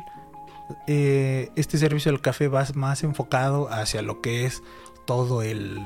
Eh, 0.88 1.52
este 1.56 1.78
servicio 1.78 2.12
del 2.12 2.22
café 2.22 2.48
va 2.48 2.66
más 2.74 3.04
enfocado 3.04 3.72
hacia 3.72 4.02
lo 4.02 4.22
que 4.22 4.46
es 4.46 4.64
todo 5.06 5.42
el 5.42 5.86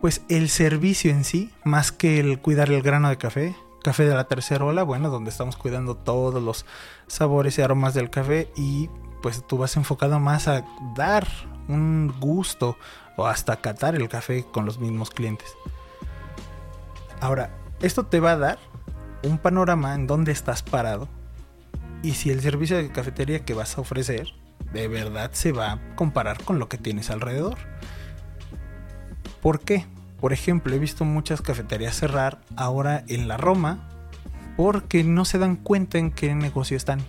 pues 0.00 0.22
el 0.28 0.48
servicio 0.48 1.10
en 1.10 1.24
sí, 1.24 1.50
más 1.64 1.90
que 1.90 2.20
el 2.20 2.38
cuidar 2.40 2.70
el 2.70 2.82
grano 2.82 3.08
de 3.08 3.16
café. 3.16 3.56
Café 3.82 4.04
de 4.04 4.14
la 4.14 4.28
tercera 4.28 4.64
ola, 4.64 4.82
bueno, 4.82 5.10
donde 5.10 5.30
estamos 5.30 5.56
cuidando 5.56 5.96
todos 5.96 6.42
los 6.42 6.66
sabores 7.06 7.56
y 7.58 7.62
aromas 7.62 7.94
del 7.94 8.10
café 8.10 8.50
y 8.56 8.90
pues 9.22 9.46
tú 9.46 9.58
vas 9.58 9.76
enfocado 9.76 10.18
más 10.20 10.48
a 10.48 10.64
dar 10.94 11.26
un 11.68 12.14
gusto 12.20 12.76
o 13.16 13.26
hasta 13.26 13.56
catar 13.56 13.94
el 13.94 14.08
café 14.08 14.44
con 14.44 14.66
los 14.66 14.78
mismos 14.78 15.10
clientes. 15.10 15.56
Ahora, 17.20 17.56
esto 17.80 18.06
te 18.06 18.20
va 18.20 18.32
a 18.32 18.36
dar 18.36 18.58
un 19.22 19.38
panorama 19.38 19.94
en 19.94 20.06
donde 20.06 20.32
estás 20.32 20.62
parado 20.62 21.08
y 22.02 22.12
si 22.12 22.30
el 22.30 22.40
servicio 22.40 22.76
de 22.76 22.90
cafetería 22.90 23.44
que 23.44 23.54
vas 23.54 23.76
a 23.76 23.80
ofrecer 23.80 24.34
de 24.72 24.88
verdad 24.88 25.30
se 25.32 25.52
va 25.52 25.72
a 25.72 25.94
comparar 25.94 26.42
con 26.42 26.58
lo 26.58 26.68
que 26.68 26.78
tienes 26.78 27.10
alrededor. 27.10 27.56
¿Por 29.40 29.60
qué? 29.60 29.86
Por 30.20 30.32
ejemplo, 30.32 30.74
he 30.74 30.78
visto 30.78 31.04
muchas 31.04 31.42
cafeterías 31.42 31.94
cerrar 31.94 32.40
ahora 32.56 33.04
en 33.08 33.28
la 33.28 33.36
Roma 33.36 33.88
porque 34.56 35.04
no 35.04 35.24
se 35.24 35.38
dan 35.38 35.56
cuenta 35.56 35.98
en 35.98 36.10
qué 36.10 36.34
negocio 36.34 36.76
están. 36.76 37.00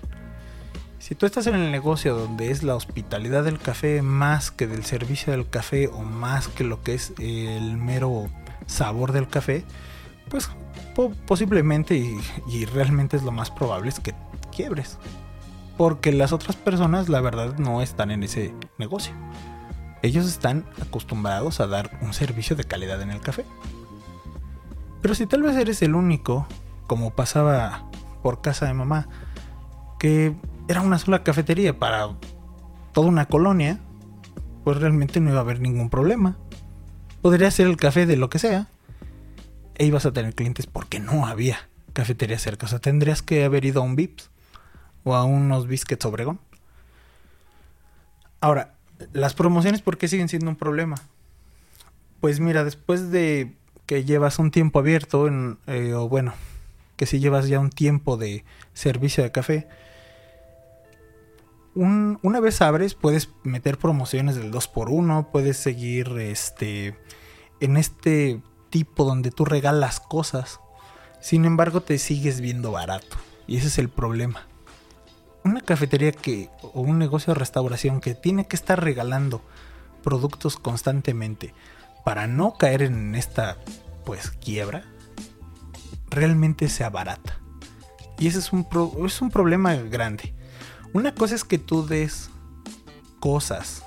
Si 0.99 1.15
tú 1.15 1.25
estás 1.25 1.47
en 1.47 1.55
el 1.55 1.71
negocio 1.71 2.15
donde 2.15 2.51
es 2.51 2.63
la 2.63 2.75
hospitalidad 2.75 3.43
del 3.43 3.59
café 3.59 4.01
más 4.01 4.51
que 4.51 4.67
del 4.67 4.83
servicio 4.83 5.31
del 5.31 5.49
café 5.49 5.87
o 5.87 6.01
más 6.01 6.49
que 6.49 6.65
lo 6.65 6.81
que 6.83 6.95
es 6.95 7.13
el 7.17 7.77
mero 7.77 8.29
sabor 8.65 9.13
del 9.13 9.29
café, 9.29 9.63
pues 10.29 10.49
po 10.95 11.11
posiblemente 11.25 11.95
y, 11.95 12.19
y 12.49 12.65
realmente 12.65 13.15
es 13.15 13.23
lo 13.23 13.31
más 13.31 13.51
probable 13.51 13.89
es 13.89 14.01
que 14.01 14.13
quiebres. 14.57 14.97
Porque 15.77 16.11
las 16.11 16.33
otras 16.33 16.55
personas 16.55 17.07
la 17.07 17.21
verdad 17.21 17.57
no 17.59 17.83
están 17.83 18.09
en 18.09 18.23
ese 18.23 18.53
negocio. 18.79 19.13
Ellos 20.01 20.25
están 20.25 20.65
acostumbrados 20.81 21.59
a 21.59 21.67
dar 21.67 21.99
un 22.01 22.13
servicio 22.13 22.55
de 22.55 22.63
calidad 22.63 23.01
en 23.01 23.11
el 23.11 23.21
café. 23.21 23.45
Pero 25.01 25.13
si 25.13 25.27
tal 25.27 25.43
vez 25.43 25.55
eres 25.55 25.81
el 25.83 25.93
único, 25.93 26.47
como 26.87 27.11
pasaba 27.11 27.87
por 28.23 28.41
casa 28.41 28.65
de 28.65 28.73
mamá, 28.73 29.07
que 29.99 30.35
era 30.67 30.81
una 30.81 30.97
sola 30.97 31.23
cafetería 31.23 31.77
para 31.77 32.09
toda 32.93 33.07
una 33.07 33.27
colonia, 33.27 33.79
pues 34.63 34.77
realmente 34.77 35.19
no 35.19 35.29
iba 35.29 35.37
a 35.37 35.41
haber 35.41 35.61
ningún 35.61 35.91
problema. 35.91 36.37
Podría 37.21 37.51
ser 37.51 37.67
el 37.67 37.77
café 37.77 38.07
de 38.07 38.17
lo 38.17 38.29
que 38.29 38.39
sea. 38.39 38.67
E 39.75 39.85
ibas 39.85 40.07
a 40.07 40.11
tener 40.11 40.33
clientes 40.33 40.65
porque 40.65 40.99
no 40.99 41.27
había 41.27 41.69
cafetería 41.93 42.39
cerca. 42.39 42.65
O 42.65 42.69
sea, 42.69 42.79
tendrías 42.79 43.21
que 43.21 43.43
haber 43.43 43.63
ido 43.63 43.81
a 43.81 43.85
un 43.85 43.95
Vips 43.95 44.31
o 45.07 45.15
a 45.15 45.23
unos 45.23 45.67
Biscuits 45.67 46.05
Obregón. 46.05 46.39
Ahora, 48.41 48.73
las 49.13 49.33
promociones, 49.33 49.81
¿por 49.81 49.97
qué 49.97 50.09
siguen 50.09 50.27
siendo 50.27 50.49
un 50.49 50.57
problema? 50.57 50.95
Pues 52.19 52.41
mira, 52.41 52.65
después 52.65 53.09
de 53.09 53.55
que 53.85 54.03
llevas 54.03 54.37
un 54.37 54.51
tiempo 54.51 54.79
abierto, 54.79 55.27
en, 55.27 55.59
eh, 55.67 55.93
o 55.93 56.09
bueno, 56.09 56.33
que 56.97 57.05
si 57.05 57.19
llevas 57.19 57.47
ya 57.47 57.59
un 57.59 57.69
tiempo 57.69 58.17
de 58.17 58.43
servicio 58.73 59.23
de 59.23 59.31
café, 59.31 59.67
un, 61.73 62.19
una 62.21 62.41
vez 62.41 62.61
abres, 62.61 62.93
puedes 62.93 63.29
meter 63.43 63.77
promociones 63.77 64.35
del 64.35 64.51
2x1, 64.51 65.31
puedes 65.31 65.55
seguir 65.55 66.17
este, 66.19 66.97
en 67.61 67.77
este 67.77 68.41
tipo 68.69 69.05
donde 69.05 69.31
tú 69.31 69.45
regalas 69.45 70.01
cosas. 70.01 70.59
Sin 71.21 71.45
embargo, 71.45 71.79
te 71.79 71.97
sigues 71.97 72.41
viendo 72.41 72.71
barato. 72.71 73.15
Y 73.47 73.57
ese 73.57 73.67
es 73.67 73.77
el 73.77 73.87
problema. 73.87 74.47
Una 75.47 75.61
cafetería 75.61 76.11
que, 76.11 76.49
o 76.61 76.81
un 76.81 76.99
negocio 76.99 77.33
de 77.33 77.39
restauración 77.39 78.01
que 78.01 78.15
tiene 78.15 78.47
que 78.47 78.57
estar 78.57 78.83
regalando 78.83 79.41
productos 80.03 80.57
constantemente 80.57 81.53
para 82.03 82.27
no 82.27 82.55
caer 82.55 82.81
en 82.81 83.15
esta 83.15 83.55
pues 84.03 84.29
quiebra, 84.29 84.83
realmente 86.09 86.67
se 86.67 86.83
abarata. 86.83 87.39
Y 88.19 88.27
ese 88.27 88.39
es 88.39 88.51
un, 88.51 88.67
pro, 88.67 88.91
es 89.05 89.21
un 89.21 89.31
problema 89.31 89.73
grande. 89.75 90.33
Una 90.91 91.15
cosa 91.15 91.33
es 91.33 91.45
que 91.45 91.57
tú 91.57 91.85
des 91.85 92.29
cosas, 93.21 93.83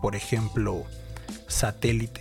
por 0.00 0.14
ejemplo, 0.14 0.84
satélite, 1.48 2.20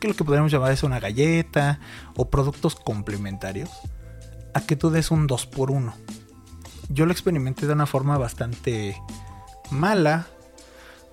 que 0.00 0.08
lo 0.08 0.14
que 0.14 0.24
podríamos 0.24 0.50
llamar 0.50 0.72
es 0.72 0.82
una 0.82 0.98
galleta 0.98 1.78
o 2.16 2.30
productos 2.30 2.74
complementarios, 2.74 3.68
a 4.54 4.62
que 4.62 4.76
tú 4.76 4.88
des 4.88 5.10
un 5.10 5.28
2x1. 5.28 5.92
Yo 6.90 7.06
lo 7.06 7.12
experimenté 7.12 7.66
de 7.68 7.72
una 7.72 7.86
forma 7.86 8.18
bastante 8.18 9.00
mala, 9.70 10.26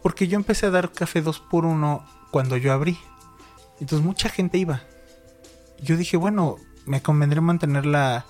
porque 0.02 0.28
yo 0.28 0.36
empecé 0.36 0.66
a 0.66 0.72
dar 0.72 0.92
café 0.92 1.24
2x1 1.24 2.04
cuando 2.32 2.58
yo 2.58 2.74
abrí. 2.74 2.98
Entonces 3.80 4.04
mucha 4.04 4.28
gente 4.30 4.58
iba. 4.58 4.82
Yo 5.80 5.96
dije, 5.96 6.18
bueno, 6.18 6.56
me 6.88 7.02
convendría 7.04 7.42
mantener 7.42 7.86
la, 7.86 8.26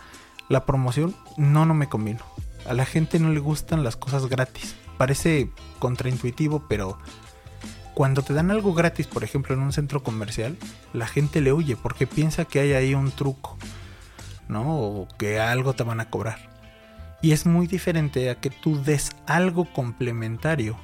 la 0.50 0.66
promoción. 0.66 1.16
No, 1.38 1.66
no 1.66 1.74
me 1.74 1.88
convino. 1.88 2.20
A 2.68 2.74
la 2.74 2.86
gente 2.86 3.18
no 3.18 3.30
le 3.30 3.39
gustan 3.39 3.84
las 3.84 3.96
cosas 3.96 4.27
gratis. 4.27 4.75
Parece 4.98 5.50
contraintuitivo, 5.80 6.66
pero 6.68 6.98
cuando 7.94 8.24
te 8.24 8.34
dan 8.34 8.51
algo 8.51 8.74
gratis, 8.74 9.08
por 9.08 9.24
ejemplo, 9.24 9.56
en 9.56 9.62
un 9.62 9.72
centro 9.72 10.04
comercial, 10.04 10.58
la 10.92 11.08
gente 11.08 11.39
le 11.39 11.54
huye 11.54 11.77
porque 11.77 12.08
piensa 12.08 12.44
que 12.44 12.60
hay 12.60 12.74
ahí 12.74 12.94
un 12.94 13.12
truco, 13.12 13.58
¿no? 14.50 14.77
O 14.77 15.08
que 15.18 15.39
algo 15.39 15.74
te 15.74 15.84
van 15.84 16.01
a 16.01 16.10
cobrar. 16.10 16.57
Y 17.22 17.32
es 17.32 17.46
muy 17.46 17.68
diferente 17.68 18.30
a 18.30 18.36
que 18.36 18.50
tú 18.50 18.82
des 18.82 19.12
algo 19.26 19.66
complementario 19.66 20.78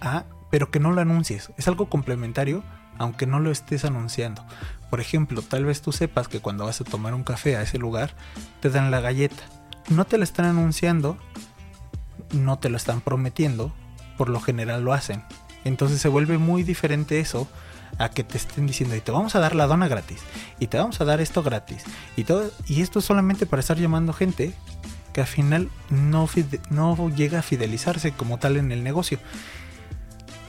a, 0.00 0.24
pero 0.50 0.70
que 0.70 0.80
no 0.80 0.92
lo 0.92 1.00
anuncies. 1.00 1.52
Es 1.56 1.68
algo 1.68 1.88
complementario, 1.88 2.62
aunque 2.98 3.26
no 3.26 3.40
lo 3.40 3.50
estés 3.50 3.84
anunciando. 3.84 4.44
Por 4.90 5.00
ejemplo, 5.00 5.42
tal 5.42 5.64
vez 5.64 5.82
tú 5.82 5.92
sepas 5.92 6.28
que 6.28 6.40
cuando 6.40 6.64
vas 6.64 6.80
a 6.80 6.84
tomar 6.84 7.14
un 7.14 7.24
café 7.24 7.56
a 7.56 7.62
ese 7.62 7.78
lugar, 7.78 8.14
te 8.60 8.70
dan 8.70 8.90
la 8.90 9.00
galleta 9.00 9.42
no 9.88 10.04
te 10.04 10.18
lo 10.18 10.24
están 10.24 10.46
anunciando, 10.46 11.16
no 12.32 12.58
te 12.58 12.68
lo 12.68 12.76
están 12.76 13.00
prometiendo, 13.00 13.72
por 14.16 14.28
lo 14.28 14.40
general 14.40 14.84
lo 14.84 14.92
hacen. 14.92 15.22
Entonces 15.64 16.00
se 16.00 16.08
vuelve 16.08 16.38
muy 16.38 16.62
diferente 16.62 17.20
eso 17.20 17.48
a 17.98 18.08
que 18.08 18.24
te 18.24 18.38
estén 18.38 18.66
diciendo 18.66 18.96
y 18.96 19.00
te 19.00 19.12
vamos 19.12 19.34
a 19.34 19.40
dar 19.40 19.54
la 19.54 19.66
dona 19.66 19.88
gratis 19.88 20.20
y 20.58 20.66
te 20.66 20.78
vamos 20.78 21.00
a 21.00 21.04
dar 21.04 21.20
esto 21.20 21.44
gratis 21.44 21.84
y 22.16 22.24
todo 22.24 22.50
y 22.66 22.82
esto 22.82 22.98
es 22.98 23.04
solamente 23.04 23.46
para 23.46 23.60
estar 23.60 23.78
llamando 23.78 24.12
gente 24.12 24.52
que 25.14 25.20
al 25.20 25.26
final 25.28 25.70
no, 25.88 26.28
no 26.70 27.08
llega 27.08 27.38
a 27.38 27.42
fidelizarse 27.42 28.12
como 28.12 28.38
tal 28.38 28.58
en 28.58 28.72
el 28.72 28.82
negocio. 28.82 29.20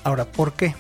Ahora, 0.04 0.26
¿por 0.26 0.54
qué? 0.54 0.76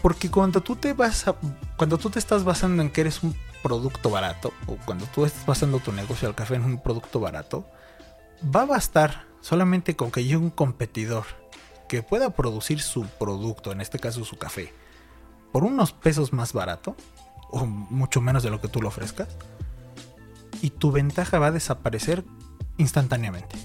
Porque 0.00 0.30
cuando 0.30 0.62
tú 0.62 0.76
te 0.76 0.92
vas 0.92 1.26
a, 1.26 1.34
cuando 1.76 1.98
tú 1.98 2.08
te 2.08 2.20
estás 2.20 2.44
basando 2.44 2.82
en 2.82 2.90
que 2.90 3.00
eres 3.00 3.24
un 3.24 3.36
producto 3.64 4.10
barato, 4.10 4.52
o 4.66 4.76
cuando 4.76 5.06
tú 5.06 5.26
estás 5.26 5.44
basando 5.44 5.80
tu 5.80 5.90
negocio 5.90 6.28
al 6.28 6.36
café 6.36 6.54
en 6.54 6.64
un 6.64 6.80
producto 6.80 7.18
barato, 7.18 7.66
va 8.54 8.62
a 8.62 8.66
bastar 8.66 9.26
solamente 9.40 9.96
con 9.96 10.12
que 10.12 10.22
llegue 10.22 10.36
un 10.36 10.50
competidor 10.50 11.24
que 11.88 12.04
pueda 12.04 12.30
producir 12.30 12.80
su 12.80 13.06
producto, 13.06 13.72
en 13.72 13.80
este 13.80 13.98
caso 13.98 14.24
su 14.24 14.38
café, 14.38 14.72
por 15.52 15.64
unos 15.64 15.92
pesos 15.92 16.32
más 16.32 16.52
barato, 16.52 16.96
o 17.50 17.66
mucho 17.66 18.20
menos 18.20 18.44
de 18.44 18.50
lo 18.50 18.60
que 18.60 18.68
tú 18.68 18.80
lo 18.80 18.88
ofrezcas, 18.88 19.28
y 20.62 20.70
tu 20.70 20.92
ventaja 20.92 21.38
va 21.38 21.48
a 21.48 21.52
desaparecer 21.52 22.24
instantáneamente. 22.78 23.56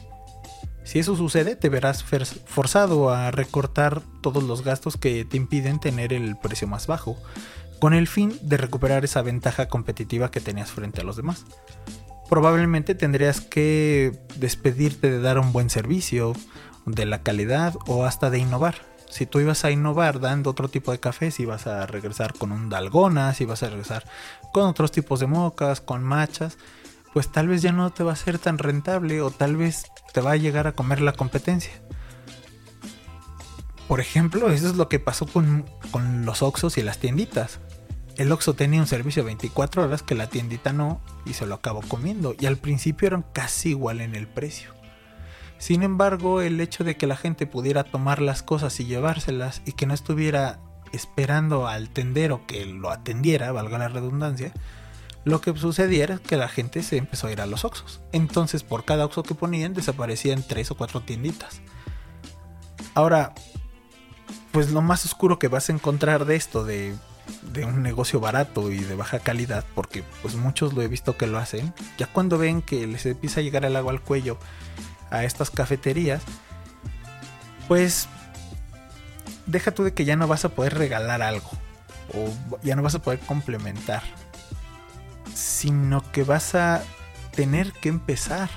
Si 0.84 1.00
eso 1.00 1.16
sucede, 1.16 1.56
te 1.56 1.70
verás 1.70 2.04
forzado 2.04 3.12
a 3.12 3.32
recortar 3.32 4.02
todos 4.22 4.44
los 4.44 4.64
gastos 4.64 4.98
que 4.98 5.26
te 5.26 5.38
impiden 5.38 5.80
tener 5.80 6.12
el 6.12 6.36
precio 6.38 6.68
más 6.68 6.88
bajo 6.88 7.18
con 7.80 7.94
el 7.94 8.08
fin 8.08 8.38
de 8.44 8.58
recuperar 8.58 9.04
esa 9.04 9.22
ventaja 9.22 9.68
competitiva 9.68 10.30
que 10.32 10.40
tenías 10.40 10.72
frente 10.72 11.02
a 11.02 11.04
los 11.04 11.16
demás. 11.16 11.46
Probablemente 12.30 12.94
tendrías 12.94 13.42
que 13.42 14.20
despedirte 14.36 15.10
de 15.10 15.20
dar 15.20 15.40
un 15.40 15.52
buen 15.52 15.70
servicio, 15.70 16.34
de 16.86 17.06
la 17.06 17.24
calidad 17.24 17.76
o 17.88 18.06
hasta 18.06 18.30
de 18.30 18.40
innovar. 18.40 18.76
Si 19.10 19.26
tú 19.26 19.40
ibas 19.40 19.66
a 19.66 19.72
innovar 19.72 20.20
dando 20.20 20.50
otro 20.50 20.70
tipo 20.70 20.92
de 20.92 21.00
café, 21.00 21.32
si 21.32 21.44
ibas 21.44 21.68
a 21.68 21.86
regresar 21.86 22.34
con 22.34 22.52
un 22.52 22.70
dalgona, 22.70 23.34
si 23.34 23.44
ibas 23.44 23.62
a 23.64 23.70
regresar 23.70 24.06
con 24.54 24.68
otros 24.68 24.92
tipos 24.92 25.20
de 25.20 25.28
mocas, 25.28 25.82
con 25.82 26.04
machas, 26.04 26.58
pues 27.14 27.32
tal 27.32 27.48
vez 27.48 27.62
ya 27.62 27.72
no 27.72 27.90
te 27.90 28.04
va 28.04 28.14
a 28.14 28.16
ser 28.16 28.40
tan 28.40 28.58
rentable 28.58 29.22
o 29.22 29.32
tal 29.32 29.58
vez 29.58 29.86
te 30.14 30.22
va 30.22 30.32
a 30.32 30.38
llegar 30.38 30.68
a 30.68 30.74
comer 30.74 31.02
la 31.02 31.14
competencia. 31.14 31.74
Por 33.88 34.00
ejemplo, 34.00 34.50
eso 34.50 34.70
es 34.70 34.76
lo 34.76 34.88
que 34.88 35.00
pasó 35.00 35.26
con, 35.26 35.66
los 36.26 36.42
Oxos 36.42 36.78
y 36.78 36.82
las 36.82 37.00
tienditas. 37.00 37.60
El 38.16 38.32
Oxo 38.32 38.54
tenía 38.54 38.80
un 38.80 38.88
servicio 38.88 39.26
24 39.26 39.84
horas 39.84 40.02
que 40.02 40.16
la 40.16 40.28
tiendita 40.28 40.72
no 40.72 41.02
y 41.26 41.34
se 41.34 41.46
lo 41.46 41.56
acabó 41.56 41.82
comiendo. 41.82 42.34
Y 42.40 42.46
al 42.46 42.56
principio 42.56 43.08
eran 43.08 43.26
casi 43.34 43.72
igual 43.72 44.00
en 44.00 44.16
el 44.16 44.28
precio. 44.28 44.74
Sin 45.58 45.84
embargo, 45.84 46.42
el 46.42 46.62
hecho 46.62 46.86
de 46.86 46.96
que 46.96 47.06
la 47.06 47.18
gente 47.18 47.46
pudiera 47.48 47.84
tomar 47.84 48.22
las 48.22 48.44
cosas 48.44 48.80
y 48.80 48.86
llevárselas 48.86 49.62
y 49.66 49.74
que 49.74 49.86
no 49.86 49.94
estuviera 49.94 50.60
esperando 50.94 51.68
al 51.68 51.90
tendero 51.90 52.48
que 52.48 52.66
lo 52.66 52.92
atendiera, 52.92 53.52
valga 53.52 53.78
la 53.78 53.90
redundancia, 53.90 54.54
lo 55.24 55.40
que 55.40 55.56
sucediera 55.56 56.16
es 56.16 56.22
que 56.22 56.38
la 56.38 56.48
gente 56.48 56.82
se 56.82 56.98
empezó 56.98 57.28
a 57.28 57.32
ir 57.32 57.42
a 57.42 57.46
los 57.46 57.64
Oxos. 57.64 58.02
Entonces, 58.12 58.64
por 58.64 58.86
cada 58.86 59.06
Oxo 59.06 59.24
que 59.24 59.36
ponían, 59.36 59.74
desaparecían 59.74 60.44
tres 60.48 60.72
o 60.72 60.76
cuatro 60.76 61.02
tienditas. 61.02 61.62
Ahora, 62.96 63.34
pues 64.52 64.72
lo 64.72 64.82
más 64.82 65.06
oscuro 65.06 65.40
que 65.40 65.48
vas 65.48 65.70
a 65.70 65.74
encontrar 65.74 66.26
de 66.26 66.36
esto, 66.36 66.64
de, 66.64 66.96
de, 67.54 67.66
un 67.66 67.84
negocio 67.84 68.20
barato 68.20 68.72
y 68.72 68.80
de 68.80 68.96
baja 68.96 69.20
calidad, 69.20 69.64
porque 69.76 70.04
pues 70.22 70.36
muchos 70.36 70.74
lo 70.74 70.82
he 70.82 70.88
visto 70.88 71.18
que 71.18 71.28
lo 71.28 71.38
hacen, 71.38 71.74
ya 71.98 72.08
cuando 72.08 72.38
ven 72.38 72.62
que 72.62 72.88
les 72.88 73.06
empieza 73.06 73.40
a 73.40 73.44
llegar 73.44 73.64
el 73.64 73.76
agua 73.76 73.92
al 73.92 74.02
cuello 74.02 74.38
a 75.10 75.24
estas 75.24 75.52
cafeterías, 75.52 76.24
pues 77.68 78.10
deja 79.46 79.72
tú 79.72 79.84
de 79.84 79.94
que 79.94 80.04
ya 80.04 80.16
no 80.16 80.28
vas 80.28 80.44
a 80.44 80.50
poder 80.50 80.78
regalar 80.78 81.22
algo, 81.22 81.50
o 82.14 82.60
ya 82.64 82.76
no 82.76 82.82
vas 82.82 82.96
a 82.96 83.02
poder 83.02 83.20
complementar 83.20 84.04
sino 85.34 86.10
que 86.12 86.24
vas 86.24 86.56
a 86.56 86.84
tener 87.36 87.72
que 87.74 87.90
empezar 87.90 88.50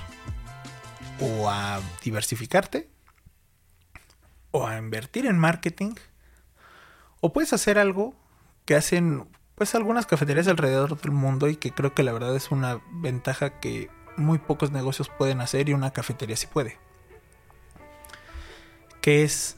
o 1.19 1.49
a 1.49 1.79
diversificarte 2.03 2.89
o 4.51 4.67
a 4.67 4.77
invertir 4.77 5.25
en 5.25 5.37
marketing 5.37 5.95
o 7.21 7.33
puedes 7.33 7.53
hacer 7.53 7.79
algo 7.79 8.15
que 8.65 8.75
hacen 8.75 9.27
pues 9.55 9.73
algunas 9.73 10.05
cafeterías 10.05 10.47
alrededor 10.47 10.99
del 10.99 11.11
mundo 11.11 11.47
y 11.47 11.55
que 11.55 11.71
creo 11.71 11.93
que 11.93 12.03
la 12.03 12.11
verdad 12.11 12.35
es 12.35 12.51
una 12.51 12.81
ventaja 12.91 13.59
que 13.59 13.89
muy 14.17 14.37
pocos 14.37 14.71
negocios 14.71 15.09
pueden 15.09 15.41
hacer 15.41 15.69
y 15.69 15.73
una 15.73 15.91
cafetería 15.91 16.35
sí 16.35 16.47
puede. 16.47 16.77
Que 19.01 19.23
es 19.23 19.57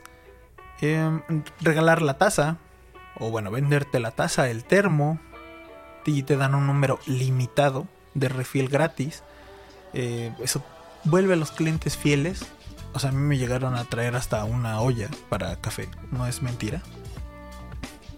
em, 0.81 1.21
regalar 1.61 2.01
la 2.01 2.17
taza 2.17 2.57
o 3.19 3.31
bueno, 3.31 3.49
venderte 3.49 3.99
la 3.99 4.11
taza, 4.11 4.49
el 4.49 4.63
termo, 4.63 5.19
y 6.07 6.23
te 6.23 6.37
dan 6.37 6.55
un 6.55 6.65
número 6.65 6.99
limitado 7.05 7.87
de 8.13 8.29
refill 8.29 8.69
gratis. 8.69 9.23
Eh, 9.93 10.33
eso 10.41 10.63
vuelve 11.03 11.33
a 11.33 11.37
los 11.37 11.51
clientes 11.51 11.97
fieles. 11.97 12.45
O 12.93 12.99
sea, 12.99 13.09
a 13.09 13.13
mí 13.13 13.19
me 13.19 13.37
llegaron 13.37 13.75
a 13.75 13.83
traer 13.83 14.15
hasta 14.15 14.43
una 14.45 14.79
olla 14.79 15.09
para 15.29 15.57
café, 15.57 15.89
no 16.11 16.25
es 16.25 16.41
mentira. 16.41 16.81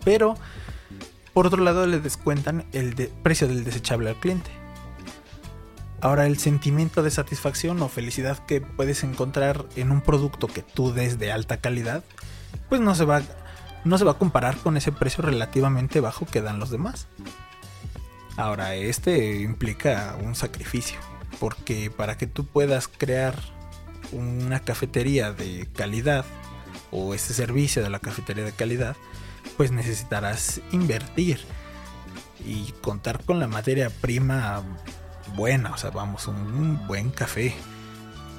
Pero, 0.06 0.36
por 1.34 1.48
otro 1.48 1.64
lado, 1.64 1.86
le 1.88 2.00
descuentan 2.00 2.66
el 2.72 2.94
precio 3.24 3.48
del 3.48 3.64
desechable 3.64 4.12
al 4.12 4.16
cliente. 4.16 4.52
Ahora, 6.02 6.28
el 6.28 6.38
sentimiento 6.38 7.04
de 7.04 7.12
satisfacción 7.12 7.82
o 7.82 7.90
felicidad 7.90 8.38
que 8.46 8.62
puedes 8.62 9.04
encontrar 9.04 9.66
en 9.76 9.92
un 9.92 10.02
producto 10.02 10.48
que 10.48 10.62
tú 10.62 10.94
des 10.94 11.20
de 11.20 11.32
alta 11.32 11.58
calidad, 11.58 12.04
pues 12.70 12.80
no 12.80 12.96
se 12.96 13.04
va, 13.04 13.22
no 13.84 13.98
se 13.98 14.06
va 14.06 14.12
a 14.12 14.18
comparar 14.18 14.58
con 14.58 14.78
ese 14.78 14.94
precio 14.94 15.24
relativamente 15.24 16.00
bajo 16.00 16.26
que 16.26 16.42
dan 16.42 16.60
los 16.60 16.70
demás. 16.70 17.08
Ahora, 18.40 18.74
este 18.74 19.42
implica 19.42 20.16
un 20.24 20.34
sacrificio, 20.34 20.98
porque 21.42 21.92
para 21.92 22.18
que 22.18 22.26
tú 22.26 22.46
puedas 22.46 22.88
crear 22.88 23.36
una 24.14 24.62
cafetería 24.62 25.34
de 25.34 25.68
calidad 25.76 26.24
o 26.90 27.14
ese 27.14 27.34
servicio 27.34 27.84
de 27.84 27.90
la 27.90 28.00
cafetería 28.00 28.46
de 28.46 28.54
calidad, 28.54 28.96
pues 29.58 29.74
necesitarás 29.74 30.62
invertir 30.72 31.42
y 32.46 32.72
contar 32.82 33.26
con 33.26 33.42
la 33.42 33.50
materia 33.50 33.90
prima 33.90 34.64
buena, 35.36 35.74
o 35.74 35.78
sea, 35.78 35.90
vamos, 35.90 36.26
un 36.30 36.88
buen 36.88 37.10
café 37.10 37.54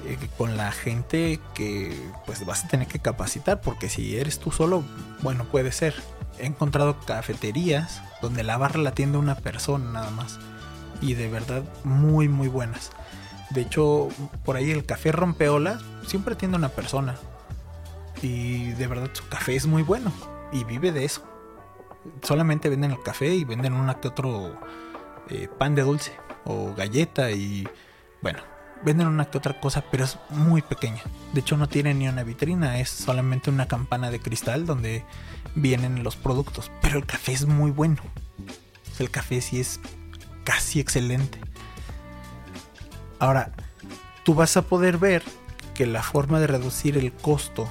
eh, 0.05 0.17
con 0.37 0.57
la 0.57 0.71
gente 0.71 1.39
que 1.53 1.95
pues 2.25 2.45
vas 2.45 2.65
a 2.65 2.67
tener 2.67 2.87
que 2.87 2.99
capacitar 2.99 3.61
porque 3.61 3.89
si 3.89 4.17
eres 4.17 4.39
tú 4.39 4.51
solo, 4.51 4.83
bueno, 5.21 5.45
puede 5.45 5.71
ser. 5.71 5.93
He 6.39 6.45
encontrado 6.45 6.99
cafeterías 6.99 8.01
donde 8.21 8.43
la 8.43 8.57
barra 8.57 8.79
la 8.79 8.89
atiende 8.89 9.17
una 9.17 9.35
persona 9.35 9.91
nada 9.91 10.11
más. 10.11 10.39
Y 11.01 11.13
de 11.13 11.29
verdad 11.29 11.63
muy 11.83 12.27
muy 12.27 12.47
buenas. 12.47 12.91
De 13.49 13.61
hecho, 13.61 14.09
por 14.45 14.55
ahí 14.55 14.71
el 14.71 14.85
café 14.85 15.11
rompeolas 15.11 15.81
siempre 16.05 16.35
atiende 16.35 16.57
una 16.57 16.69
persona. 16.69 17.15
Y 18.21 18.71
de 18.71 18.87
verdad 18.87 19.09
su 19.13 19.27
café 19.27 19.55
es 19.55 19.65
muy 19.65 19.83
bueno. 19.83 20.11
Y 20.51 20.63
vive 20.63 20.91
de 20.91 21.05
eso. 21.05 21.23
Solamente 22.23 22.69
venden 22.69 22.91
el 22.91 23.03
café 23.03 23.33
y 23.33 23.43
venden 23.43 23.73
una 23.73 23.99
que 23.99 24.07
otro 24.07 24.57
eh, 25.29 25.47
pan 25.57 25.75
de 25.75 25.83
dulce 25.83 26.13
o 26.45 26.73
galleta 26.73 27.31
y 27.31 27.67
bueno, 28.21 28.39
venden 28.83 29.07
una 29.07 29.25
que 29.25 29.37
otra 29.37 29.59
cosa, 29.59 29.83
pero 29.91 30.03
es 30.05 30.17
muy 30.29 30.61
pequeña. 30.61 31.01
De 31.33 31.41
hecho, 31.41 31.57
no 31.57 31.67
tiene 31.67 31.93
ni 31.93 32.07
una 32.07 32.23
vitrina, 32.23 32.79
es 32.79 32.89
solamente 32.89 33.49
una 33.49 33.67
campana 33.67 34.11
de 34.11 34.19
cristal 34.19 34.65
donde 34.65 35.03
vienen 35.55 36.03
los 36.03 36.15
productos. 36.15 36.71
Pero 36.81 36.99
el 36.99 37.05
café 37.05 37.33
es 37.33 37.45
muy 37.45 37.71
bueno. 37.71 38.01
El 38.99 39.09
café 39.09 39.41
sí 39.41 39.59
es 39.59 39.79
casi 40.43 40.79
excelente. 40.79 41.39
Ahora, 43.19 43.51
tú 44.23 44.33
vas 44.33 44.57
a 44.57 44.63
poder 44.63 44.97
ver 44.97 45.23
que 45.73 45.85
la 45.85 46.03
forma 46.03 46.39
de 46.39 46.47
reducir 46.47 46.97
el 46.97 47.11
costo 47.13 47.69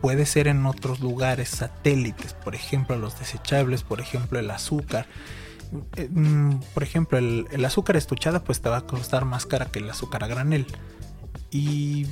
puede 0.00 0.26
ser 0.26 0.48
en 0.48 0.66
otros 0.66 1.00
lugares 1.00 1.48
satélites, 1.48 2.34
por 2.34 2.54
ejemplo 2.54 2.96
los 2.96 3.18
desechables, 3.18 3.84
por 3.84 4.00
ejemplo 4.00 4.38
el 4.38 4.50
azúcar. 4.50 5.06
Eh, 5.96 6.08
mm, 6.10 6.60
por 6.74 6.82
ejemplo, 6.82 7.18
el, 7.18 7.64
azúcar 7.64 7.96
estuchada 7.96 8.44
pues 8.44 8.60
te 8.60 8.68
va 8.68 8.78
a 8.78 8.86
costar 8.86 9.24
más 9.24 9.46
cara 9.46 9.66
que 9.66 9.78
el 9.78 9.90
azúcar 9.90 10.24
a 10.24 10.26
granel. 10.26 10.66
Y 11.50 12.06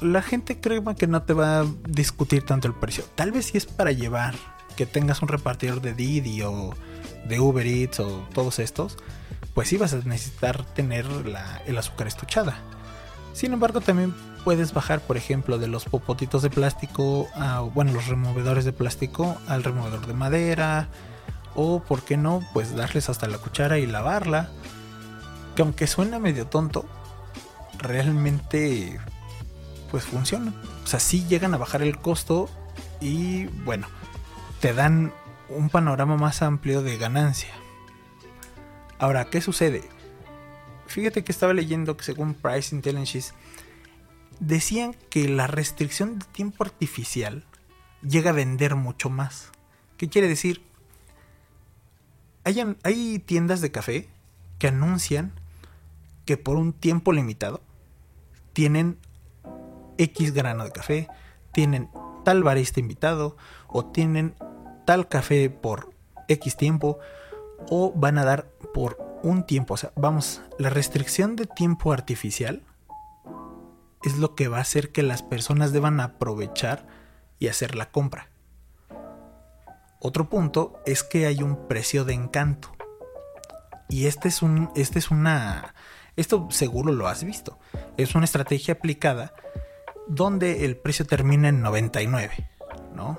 la 0.00 0.22
gente 0.22 0.60
cree 0.60 0.82
que 0.96 1.06
no 1.06 1.22
te 1.22 1.32
va 1.32 1.60
a 1.60 1.66
discutir 1.88 2.44
tanto 2.44 2.68
el 2.68 2.74
precio. 2.74 3.04
Tal 3.14 3.32
vez 3.32 3.46
si 3.46 3.58
es 3.58 3.66
para 3.66 3.92
llevar, 3.92 4.34
que 4.76 4.86
tengas 4.86 5.22
un 5.22 5.28
repartidor 5.28 5.80
de 5.80 5.94
Didi 5.94 6.42
o 6.42 6.74
de 7.28 7.40
Uber 7.40 7.66
Eats 7.66 8.00
o 8.00 8.26
todos 8.34 8.58
estos, 8.58 8.98
pues 9.54 9.68
sí 9.68 9.78
vas 9.78 9.94
a 9.94 9.98
necesitar 9.98 10.64
tener 10.74 11.06
el 11.66 11.78
azúcar 11.78 12.06
estuchada. 12.06 12.58
Sin 13.32 13.52
embargo, 13.52 13.80
también 13.80 14.14
puedes 14.44 14.72
bajar, 14.72 15.00
por 15.00 15.16
ejemplo, 15.16 15.58
de 15.58 15.66
los 15.66 15.86
popotitos 15.86 16.42
de 16.42 16.50
plástico, 16.50 17.28
a, 17.34 17.60
bueno, 17.60 17.92
los 17.92 18.06
removedores 18.06 18.64
de 18.64 18.72
plástico 18.72 19.36
al 19.48 19.64
removedor 19.64 20.06
de 20.06 20.14
madera, 20.14 20.88
o 21.56 21.82
por 21.82 22.04
qué 22.04 22.16
no, 22.16 22.42
pues 22.52 22.76
darles 22.76 23.08
hasta 23.08 23.26
la 23.26 23.38
cuchara 23.38 23.78
y 23.78 23.86
lavarla. 23.86 24.50
Que 25.56 25.62
aunque 25.62 25.86
suena 25.86 26.18
medio 26.18 26.46
tonto, 26.46 26.84
realmente 27.78 29.00
pues 29.90 30.04
funciona. 30.04 30.52
O 30.84 30.86
sea, 30.86 31.00
sí 31.00 31.26
llegan 31.26 31.54
a 31.54 31.58
bajar 31.58 31.82
el 31.82 31.98
costo 31.98 32.50
y 33.00 33.46
bueno, 33.64 33.88
te 34.60 34.74
dan 34.74 35.12
un 35.48 35.70
panorama 35.70 36.16
más 36.16 36.42
amplio 36.42 36.82
de 36.82 36.98
ganancia. 36.98 37.50
Ahora, 38.98 39.26
¿qué 39.26 39.40
sucede? 39.40 39.88
Fíjate 40.86 41.24
que 41.24 41.32
estaba 41.32 41.52
leyendo 41.52 41.96
que 41.96 42.04
según 42.04 42.34
Price 42.34 42.74
Intelligence 42.74 43.32
decían 44.40 44.94
que 45.10 45.28
la 45.28 45.46
restricción 45.46 46.18
de 46.18 46.26
tiempo 46.26 46.64
artificial 46.64 47.44
llega 48.02 48.30
a 48.30 48.34
vender 48.34 48.74
mucho 48.74 49.10
más. 49.10 49.50
¿Qué 49.96 50.08
quiere 50.08 50.28
decir? 50.28 50.65
Hay, 52.46 53.18
tiendas 53.18 53.60
de 53.60 53.72
café 53.72 54.08
que 54.60 54.68
anuncian 54.68 55.32
que 56.26 56.36
por 56.36 56.56
un 56.56 56.72
tiempo 56.72 57.12
limitado 57.12 57.60
tienen 58.52 58.98
X 59.98 60.32
grano 60.32 60.62
de 60.62 60.70
café, 60.70 61.08
tienen 61.50 61.90
tal 62.24 62.44
barista 62.44 62.78
invitado 62.78 63.36
o 63.66 63.86
tienen 63.86 64.36
tal 64.84 65.08
café 65.08 65.50
por 65.50 65.90
X 66.28 66.56
tiempo 66.56 67.00
o 67.68 67.92
van 67.96 68.16
a 68.16 68.24
dar 68.24 68.46
por 68.72 68.96
un 69.24 69.44
tiempo. 69.44 69.74
O 69.74 69.76
sea, 69.76 69.90
vamos, 69.96 70.40
la 70.56 70.70
restricción 70.70 71.34
de 71.34 71.46
tiempo 71.46 71.92
artificial 71.92 72.62
es 74.04 74.18
lo 74.18 74.36
que 74.36 74.46
va 74.46 74.58
a 74.58 74.60
hacer 74.60 74.92
que 74.92 75.02
las 75.02 75.24
personas 75.24 75.72
deban 75.72 75.98
aprovechar 75.98 76.86
y 77.40 77.48
hacer 77.48 77.74
la 77.74 77.90
compra. 77.90 78.28
Otro 80.06 80.28
punto 80.28 80.80
es 80.86 81.02
que 81.02 81.26
hay 81.26 81.42
un 81.42 81.66
precio 81.66 82.04
de 82.04 82.14
encanto. 82.14 82.70
Y 83.88 84.06
este 84.06 84.28
es 84.28 84.40
un. 84.40 84.70
Este 84.76 85.00
es 85.00 85.10
una. 85.10 85.74
Esto 86.14 86.46
seguro 86.48 86.92
lo 86.92 87.08
has 87.08 87.24
visto. 87.24 87.58
Es 87.96 88.14
una 88.14 88.24
estrategia 88.24 88.74
aplicada 88.74 89.34
donde 90.06 90.64
el 90.64 90.76
precio 90.76 91.04
termina 91.06 91.48
en 91.48 91.60
99, 91.60 92.48
¿no? 92.94 93.18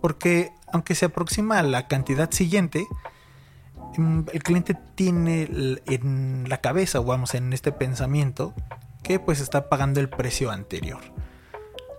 Porque 0.00 0.54
aunque 0.72 0.94
se 0.94 1.04
aproxima 1.04 1.58
a 1.58 1.62
la 1.62 1.86
cantidad 1.86 2.30
siguiente, 2.30 2.86
mm, 3.98 4.20
el 4.32 4.42
cliente 4.42 4.74
tiene 4.94 5.50
en 5.84 6.48
la 6.48 6.62
cabeza, 6.62 7.00
o 7.00 7.04
vamos, 7.04 7.34
en 7.34 7.52
este 7.52 7.72
pensamiento, 7.72 8.54
que 9.02 9.20
pues 9.20 9.40
está 9.40 9.68
pagando 9.68 10.00
el 10.00 10.08
precio 10.08 10.50
anterior. 10.50 11.02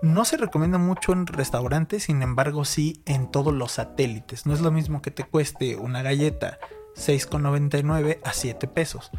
No 0.01 0.25
se 0.25 0.37
recomienda 0.37 0.77
mucho 0.77 1.11
en 1.11 1.25
restaurantes, 1.25 2.03
sin 2.03 2.21
embargo 2.21 2.65
sí 2.65 3.01
en 3.05 3.31
todos 3.31 3.53
los 3.53 3.73
satélites. 3.73 4.45
No 4.45 4.53
es 4.53 4.61
lo 4.61 4.71
mismo 4.71 5.01
que 5.01 5.09
te 5.11 5.23
cueste 5.23 5.75
una 5.75 6.03
galleta 6.03 6.59
6,99 6.95 8.19
a 8.23 8.33
7 8.33 8.67
pesos. 8.67 9.11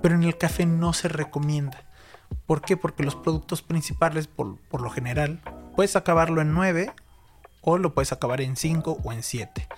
Pero 0.00 0.14
en 0.14 0.22
el 0.22 0.38
café 0.38 0.64
no 0.64 0.92
se 0.94 1.08
recomienda. 1.08 1.84
¿Por 2.46 2.62
qué? 2.62 2.76
Porque 2.76 3.02
los 3.02 3.14
productos 3.14 3.62
principales, 3.62 4.26
por, 4.26 4.56
lo 4.72 4.90
general, 4.90 5.40
puedes 5.76 5.96
acabarlo 5.96 6.40
en 6.40 6.52
9 6.54 6.92
o 7.60 7.78
lo 7.78 7.94
puedes 7.94 8.12
acabar 8.12 8.40
en 8.40 8.56
5 8.56 8.98
o 9.04 9.12
en 9.12 9.22
7. 9.22 9.68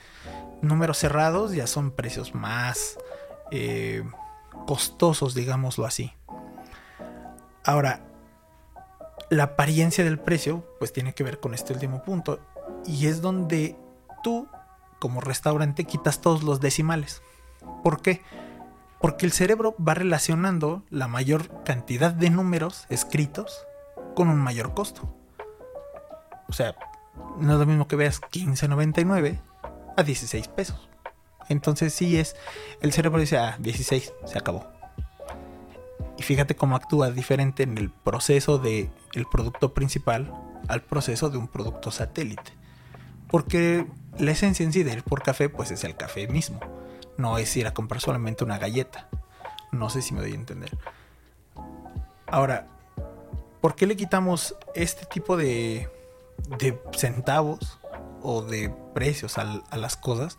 Números 0.63 0.99
cerrados 0.99 1.53
ya 1.53 1.67
son 1.67 1.91
precios 1.91 2.35
más 2.35 2.97
eh, 3.51 4.05
costosos, 4.67 5.35
digámoslo 5.35 5.85
así. 5.85 6.13
Ahora, 7.65 8.01
la 9.31 9.45
apariencia 9.45 10.05
del 10.05 10.19
precio 10.19 10.65
pues 10.79 10.93
tiene 10.93 11.15
que 11.15 11.25
ver 11.25 11.41
con 11.41 11.55
este 11.55 11.73
último 11.73 12.03
punto 12.03 12.41
y 12.87 13.07
es 13.07 13.21
donde 13.21 13.77
tú 14.23 14.49
como 14.99 15.21
restaurante 15.21 15.85
quitas 15.85 16.21
todos 16.21 16.43
los 16.43 16.61
decimales. 16.61 17.23
¿Por 17.83 18.01
qué? 18.01 18.23
Porque 19.01 19.27
el 19.27 19.33
cerebro 19.33 19.75
va 19.77 19.95
relacionando 19.95 20.83
la 20.91 21.09
mayor 21.09 21.63
cantidad 21.65 22.13
de 22.13 22.31
números 22.31 22.87
escritos 22.89 23.67
con 24.15 24.29
un 24.29 24.39
mayor 24.39 24.75
costo. 24.75 25.15
O 26.49 26.53
sea, 26.53 26.75
no 27.39 27.53
es 27.53 27.59
lo 27.59 27.67
mismo 27.67 27.87
que 27.87 27.97
veas 27.97 28.21
15.99 28.21 29.41
a 29.97 30.03
16 30.03 30.49
pesos. 30.49 30.89
Entonces 31.49 31.93
sí 31.93 32.19
es, 32.19 32.37
el 32.81 32.93
cerebro 32.93 33.21
dice, 33.21 33.37
ah, 33.39 33.57
16, 33.59 34.13
se 34.25 34.39
acabó. 34.39 34.74
Fíjate 36.25 36.57
cómo 36.57 36.75
actúa 36.75 37.11
diferente 37.11 37.65
en 37.65 37.77
el 37.77 37.91
proceso 37.91 38.57
del 38.57 38.91
el 39.13 39.27
producto 39.27 39.75
principal 39.75 40.33
al 40.69 40.81
proceso 40.81 41.29
de 41.29 41.37
un 41.37 41.49
producto 41.49 41.91
satélite. 41.91 42.55
Porque 43.29 43.87
la 44.19 44.31
esencia 44.31 44.65
en 44.65 44.73
sí 44.73 44.85
de 44.85 44.95
ir 44.95 45.03
por 45.03 45.23
café, 45.23 45.51
pues 45.51 45.71
es 45.71 45.85
el 45.85 45.97
café 45.97 46.27
mismo. 46.27 46.61
No 47.19 47.37
es 47.37 47.55
ir 47.59 47.67
a 47.67 47.75
comprar 47.75 48.01
solamente 48.01 48.43
una 48.43 48.57
galleta. 48.57 49.07
No 49.71 49.91
sé 49.91 50.01
si 50.01 50.15
me 50.15 50.23
doy 50.23 50.33
a 50.33 50.37
entender. 50.37 50.71
Ahora, 52.27 52.69
¿por 53.61 53.75
qué 53.75 53.87
le 53.87 53.95
quitamos 53.95 54.57
este 54.75 55.05
tipo 55.05 55.37
de, 55.37 55.91
de 56.59 56.81
centavos 56.97 57.81
o 58.23 58.41
de 58.41 58.75
precios 58.95 59.37
a, 59.37 59.63
a 59.69 59.77
las 59.77 59.99
cosas? 59.99 60.39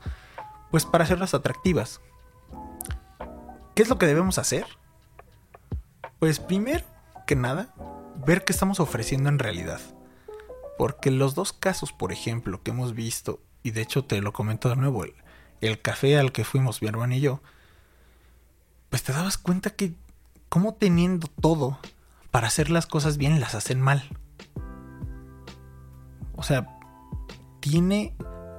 Pues 0.72 0.84
para 0.84 1.04
hacerlas 1.04 1.36
atractivas. 1.36 2.02
¿Qué 3.76 3.84
es 3.84 3.90
lo 3.90 4.00
que 4.00 4.08
debemos 4.08 4.40
hacer? 4.40 4.66
Pues 6.26 6.40
primero 6.40 6.84
que 7.28 7.36
nada, 7.36 7.72
ver 8.26 8.46
qué 8.46 8.52
estamos 8.52 8.80
ofreciendo 8.80 9.30
en 9.30 9.38
realidad. 9.38 9.80
Porque 10.76 11.12
los 11.12 11.36
dos 11.36 11.54
casos, 11.54 11.94
por 11.94 12.12
ejemplo, 12.12 12.64
que 12.64 12.72
hemos 12.72 12.96
visto, 12.96 13.40
y 13.62 13.70
de 13.70 13.84
hecho 13.84 14.06
te 14.06 14.20
lo 14.22 14.34
comento 14.34 14.68
de 14.68 14.76
nuevo, 14.76 15.06
el, 15.62 15.82
café 15.84 16.18
al 16.18 16.32
que 16.32 16.44
fuimos 16.44 16.82
mi 16.82 16.88
hermano 16.88 17.14
y 17.14 17.20
yo, 17.22 17.44
pues 18.90 19.04
te 19.04 19.14
dabas 19.14 19.38
cuenta 19.38 19.70
que 19.70 19.94
como 20.50 20.74
teniendo 20.74 21.28
todo 21.28 21.78
para 22.32 22.48
hacer 22.48 22.72
las 22.72 22.88
cosas 22.88 23.18
bien 23.18 23.40
las 23.40 23.54
hacen 23.54 23.80
mal. 23.80 24.10
O 26.36 26.42
sea, 26.42 26.80
tiene... 27.60 28.16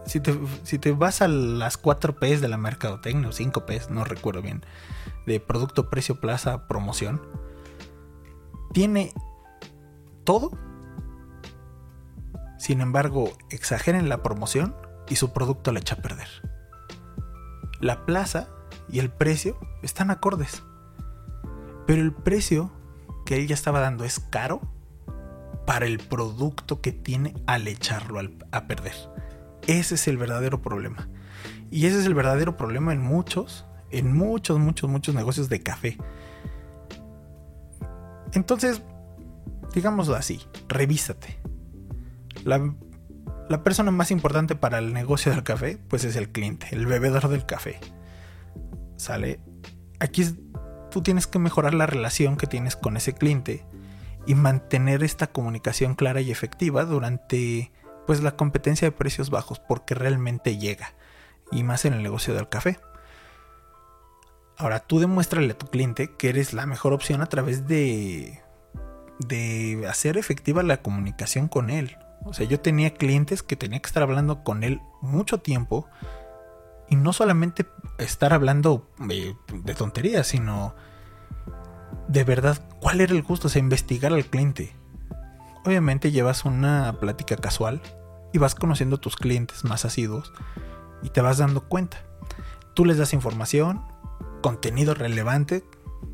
Si 0.06 0.20
te, 0.20 0.38
si 0.62 0.78
te 0.78 0.92
vas 0.92 1.20
a 1.20 1.26
las 1.26 1.76
4 1.78 2.20
P's 2.20 2.40
de 2.40 2.46
la 2.46 2.58
mercadotecnia 2.58 3.28
o 3.28 3.32
5 3.32 3.66
P's, 3.66 3.90
no 3.90 4.04
recuerdo 4.04 4.40
bien, 4.40 4.64
de 5.26 5.40
producto, 5.40 5.90
precio, 5.90 6.20
plaza, 6.20 6.68
promoción, 6.68 7.20
tiene 8.76 9.14
todo. 10.24 10.50
Sin 12.58 12.82
embargo, 12.82 13.32
exageren 13.48 14.10
la 14.10 14.22
promoción 14.22 14.76
y 15.08 15.16
su 15.16 15.32
producto 15.32 15.72
le 15.72 15.80
echa 15.80 15.94
a 15.94 16.02
perder. 16.02 16.28
La 17.80 18.04
plaza 18.04 18.50
y 18.90 18.98
el 18.98 19.08
precio 19.08 19.58
están 19.82 20.10
acordes. 20.10 20.62
Pero 21.86 22.02
el 22.02 22.12
precio 22.12 22.70
que 23.24 23.36
él 23.36 23.46
ya 23.46 23.54
estaba 23.54 23.80
dando 23.80 24.04
es 24.04 24.20
caro 24.20 24.60
para 25.64 25.86
el 25.86 25.96
producto 25.96 26.82
que 26.82 26.92
tiene 26.92 27.32
al 27.46 27.68
echarlo 27.68 28.20
a 28.52 28.66
perder. 28.66 28.92
Ese 29.66 29.94
es 29.94 30.06
el 30.06 30.18
verdadero 30.18 30.60
problema. 30.60 31.08
Y 31.70 31.86
ese 31.86 32.00
es 32.00 32.04
el 32.04 32.12
verdadero 32.12 32.58
problema 32.58 32.92
en 32.92 33.00
muchos, 33.00 33.64
en 33.90 34.14
muchos, 34.14 34.58
muchos, 34.58 34.90
muchos 34.90 35.14
negocios 35.14 35.48
de 35.48 35.62
café. 35.62 35.96
Entonces, 38.36 38.82
digámoslo 39.74 40.14
así, 40.14 40.42
revísate. 40.68 41.38
La, 42.44 42.74
la, 43.48 43.64
persona 43.64 43.90
más 43.90 44.10
importante 44.10 44.54
para 44.54 44.76
el 44.78 44.92
negocio 44.92 45.32
del 45.32 45.42
café, 45.42 45.78
pues 45.88 46.04
es 46.04 46.16
el 46.16 46.28
cliente, 46.28 46.68
el 46.72 46.84
bebedor 46.84 47.28
del 47.28 47.46
café. 47.46 47.80
¿Sale? 48.98 49.40
Aquí 50.00 50.22
tú 50.90 51.02
tienes 51.02 51.26
que 51.26 51.38
mejorar 51.38 51.72
la 51.72 51.86
relación 51.86 52.36
que 52.36 52.46
tienes 52.46 52.76
con 52.76 52.98
ese 52.98 53.14
cliente 53.14 53.64
y 54.26 54.34
mantener 54.34 55.02
esta 55.02 55.28
comunicación 55.28 55.94
clara 55.94 56.20
y 56.20 56.30
efectiva 56.30 56.84
durante 56.84 57.72
pues 58.06 58.22
la 58.22 58.36
competencia 58.36 58.86
de 58.86 58.92
precios 58.92 59.30
bajos 59.30 59.60
porque 59.60 59.94
realmente 59.94 60.58
llega 60.58 60.92
y 61.50 61.62
más 61.62 61.86
en 61.86 61.94
el 61.94 62.02
negocio 62.02 62.34
del 62.34 62.50
café. 62.50 62.78
Ahora 64.58 64.80
tú 64.80 64.98
demuéstrale 64.98 65.52
a 65.52 65.58
tu 65.58 65.66
cliente 65.66 66.14
que 66.16 66.30
eres 66.30 66.52
la 66.52 66.66
mejor 66.66 66.92
opción 66.92 67.20
a 67.20 67.26
través 67.26 67.66
de, 67.66 68.40
de 69.18 69.86
hacer 69.88 70.16
efectiva 70.16 70.62
la 70.62 70.82
comunicación 70.82 71.48
con 71.48 71.70
él. 71.70 71.96
O 72.24 72.32
sea, 72.32 72.46
yo 72.46 72.60
tenía 72.60 72.94
clientes 72.94 73.42
que 73.42 73.56
tenía 73.56 73.80
que 73.80 73.86
estar 73.86 74.02
hablando 74.02 74.42
con 74.42 74.64
él 74.64 74.80
mucho 75.02 75.38
tiempo 75.38 75.86
y 76.88 76.96
no 76.96 77.12
solamente 77.12 77.66
estar 77.98 78.32
hablando 78.32 78.90
de, 78.98 79.36
de 79.62 79.74
tonterías, 79.74 80.26
sino 80.26 80.74
de 82.08 82.24
verdad 82.24 82.58
cuál 82.80 83.00
era 83.00 83.12
el 83.12 83.22
gusto, 83.22 83.48
o 83.48 83.50
sea, 83.50 83.60
investigar 83.60 84.12
al 84.12 84.24
cliente. 84.24 84.74
Obviamente 85.64 86.12
llevas 86.12 86.44
una 86.44 86.96
plática 87.00 87.36
casual 87.36 87.80
y 88.32 88.38
vas 88.38 88.54
conociendo 88.54 88.96
a 88.96 89.00
tus 89.00 89.16
clientes 89.16 89.64
más 89.64 89.84
asiduos 89.84 90.32
y 91.02 91.10
te 91.10 91.20
vas 91.20 91.38
dando 91.38 91.68
cuenta. 91.68 91.98
Tú 92.74 92.84
les 92.84 92.98
das 92.98 93.12
información, 93.12 93.82
contenido 94.46 94.94
relevante. 94.94 95.64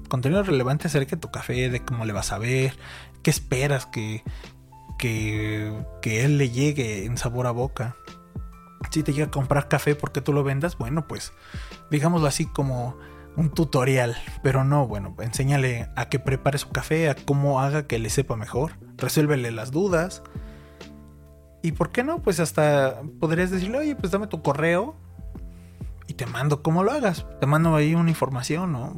Contenido 0.08 0.42
relevante 0.42 0.86
acerca 0.86 1.16
de 1.16 1.20
tu 1.20 1.30
café, 1.30 1.68
de 1.68 1.84
cómo 1.84 2.06
le 2.06 2.14
vas 2.14 2.32
a 2.32 2.38
ver, 2.38 2.74
qué 3.22 3.28
esperas 3.28 3.84
que, 3.84 4.24
que, 4.98 5.84
que 6.00 6.24
él 6.24 6.38
le 6.38 6.48
llegue 6.48 7.04
en 7.04 7.18
sabor 7.18 7.46
a 7.46 7.50
boca. 7.50 7.94
Si 8.90 9.02
te 9.02 9.12
llega 9.12 9.26
a 9.26 9.30
comprar 9.30 9.68
café 9.68 9.94
porque 9.94 10.22
tú 10.22 10.32
lo 10.32 10.44
vendas, 10.44 10.78
bueno, 10.78 11.06
pues 11.06 11.34
digámoslo 11.90 12.26
así 12.26 12.46
como 12.46 12.96
un 13.36 13.50
tutorial, 13.50 14.16
pero 14.42 14.64
no, 14.64 14.86
bueno, 14.88 15.14
enséñale 15.20 15.90
a 15.94 16.08
que 16.08 16.18
prepare 16.18 16.56
su 16.56 16.70
café, 16.70 17.10
a 17.10 17.14
cómo 17.14 17.60
haga 17.60 17.86
que 17.86 17.98
le 17.98 18.08
sepa 18.08 18.34
mejor, 18.36 18.78
resuélvele 18.96 19.50
las 19.50 19.72
dudas. 19.72 20.22
Y 21.62 21.72
por 21.72 21.90
qué 21.90 22.02
no, 22.02 22.22
pues 22.22 22.40
hasta 22.40 23.02
podrías 23.20 23.50
decirle, 23.50 23.76
oye, 23.76 23.94
pues 23.94 24.10
dame 24.10 24.26
tu 24.26 24.40
correo 24.40 24.96
y 26.06 26.14
te 26.14 26.26
mando 26.26 26.62
cómo 26.62 26.82
lo 26.82 26.92
hagas. 26.92 27.26
Te 27.40 27.46
mando 27.46 27.74
ahí 27.74 27.94
una 27.94 28.10
información 28.10 28.74
o 28.74 28.96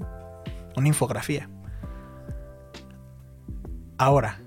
una 0.76 0.88
infografía. 0.88 1.48
Ahora, 3.98 4.40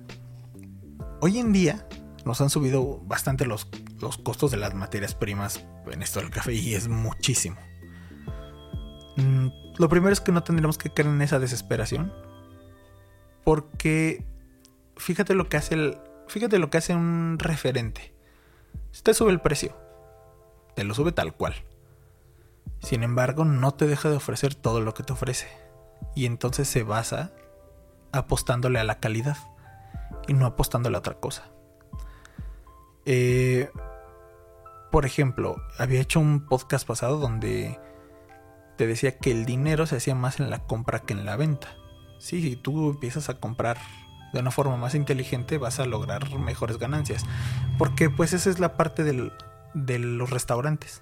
hoy 1.21 1.39
en 1.39 1.53
día 1.53 1.87
nos 2.25 2.41
han 2.41 2.49
subido 2.49 2.99
bastante 3.05 3.45
los, 3.45 3.69
los 4.01 4.17
costos 4.17 4.51
de 4.51 4.57
las 4.57 4.73
materias 4.73 5.15
primas 5.15 5.65
en 5.89 6.01
esto 6.01 6.19
del 6.19 6.29
café 6.29 6.53
y 6.53 6.75
es 6.75 6.87
muchísimo. 6.87 7.57
Mm, 9.15 9.47
lo 9.77 9.89
primero 9.89 10.11
es 10.11 10.21
que 10.21 10.31
no 10.31 10.43
tendremos 10.43 10.77
que 10.77 10.89
caer 10.89 11.07
en 11.07 11.21
esa 11.21 11.39
desesperación. 11.39 12.13
Porque 13.43 14.25
fíjate 14.97 15.33
lo 15.33 15.47
que 15.47 15.57
hace 15.57 15.75
el, 15.75 15.97
fíjate 16.27 16.59
lo 16.59 16.69
que 16.69 16.77
hace 16.77 16.93
un 16.93 17.37
referente. 17.39 18.13
Si 18.91 19.01
te 19.03 19.13
sube 19.13 19.31
el 19.31 19.39
precio, 19.39 19.77
te 20.75 20.83
lo 20.83 20.93
sube 20.93 21.11
tal 21.11 21.33
cual. 21.33 21.55
Sin 22.79 23.03
embargo, 23.03 23.45
no 23.45 23.73
te 23.73 23.87
deja 23.87 24.09
de 24.09 24.17
ofrecer 24.17 24.55
todo 24.55 24.81
lo 24.81 24.93
que 24.93 25.03
te 25.03 25.13
ofrece. 25.13 25.47
Y 26.15 26.25
entonces 26.25 26.67
se 26.67 26.83
basa 26.83 27.31
apostándole 28.11 28.79
a 28.79 28.83
la 28.83 28.99
calidad 28.99 29.37
y 30.27 30.33
no 30.33 30.45
apostándole 30.45 30.95
a 30.95 30.99
otra 30.99 31.15
cosa. 31.15 31.49
Eh, 33.05 33.69
Por 34.91 35.05
ejemplo, 35.05 35.57
había 35.77 36.01
hecho 36.01 36.19
un 36.19 36.45
podcast 36.47 36.87
pasado 36.87 37.17
donde 37.17 37.79
te 38.77 38.87
decía 38.87 39.17
que 39.17 39.31
el 39.31 39.45
dinero 39.45 39.85
se 39.85 39.97
hacía 39.97 40.15
más 40.15 40.39
en 40.39 40.49
la 40.49 40.59
compra 40.59 40.99
que 40.99 41.13
en 41.13 41.25
la 41.25 41.35
venta. 41.35 41.67
Sí, 42.19 42.41
si 42.41 42.55
tú 42.55 42.91
empiezas 42.91 43.29
a 43.29 43.39
comprar 43.39 43.77
de 44.33 44.39
una 44.39 44.51
forma 44.51 44.77
más 44.77 44.93
inteligente 44.93 45.57
vas 45.57 45.79
a 45.79 45.85
lograr 45.85 46.37
mejores 46.37 46.77
ganancias. 46.77 47.25
Porque 47.77 48.09
pues 48.09 48.33
esa 48.33 48.49
es 48.49 48.59
la 48.59 48.75
parte 48.77 49.03
de 49.03 49.99
los 49.99 50.29
restaurantes. 50.29 51.01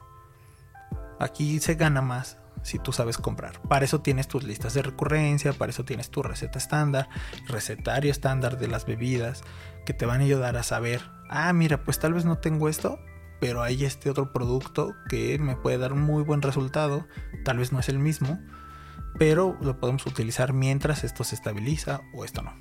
Aquí 1.19 1.59
se 1.59 1.75
gana 1.75 2.01
más 2.01 2.37
si 2.65 2.79
tú 2.79 2.91
sabes 2.91 3.17
comprar. 3.17 3.61
Para 3.67 3.85
eso 3.85 4.01
tienes 4.01 4.27
tus 4.27 4.43
listas 4.43 4.73
de 4.73 4.81
recurrencia, 4.81 5.53
para 5.53 5.69
eso 5.69 5.85
tienes 5.85 6.09
tu 6.09 6.23
receta 6.23 6.57
estándar, 6.57 7.07
recetario 7.47 8.11
estándar 8.11 8.57
de 8.57 8.67
las 8.67 8.85
bebidas, 8.85 9.43
que 9.85 9.93
te 9.93 10.05
van 10.05 10.21
a 10.21 10.23
ayudar 10.23 10.57
a 10.57 10.63
saber, 10.63 11.01
ah, 11.29 11.53
mira, 11.53 11.83
pues 11.83 11.99
tal 11.99 12.13
vez 12.13 12.25
no 12.25 12.39
tengo 12.39 12.67
esto, 12.67 12.99
pero 13.39 13.61
hay 13.61 13.85
este 13.85 14.09
otro 14.09 14.33
producto 14.33 14.95
que 15.09 15.37
me 15.37 15.55
puede 15.55 15.77
dar 15.77 15.93
un 15.93 16.01
muy 16.01 16.23
buen 16.23 16.41
resultado, 16.41 17.07
tal 17.43 17.59
vez 17.59 17.71
no 17.71 17.79
es 17.79 17.87
el 17.87 17.99
mismo, 17.99 18.39
pero 19.19 19.57
lo 19.61 19.79
podemos 19.79 20.05
utilizar 20.07 20.53
mientras 20.53 21.03
esto 21.03 21.23
se 21.23 21.35
estabiliza 21.35 22.01
o 22.15 22.25
esto 22.25 22.41
no. 22.41 22.53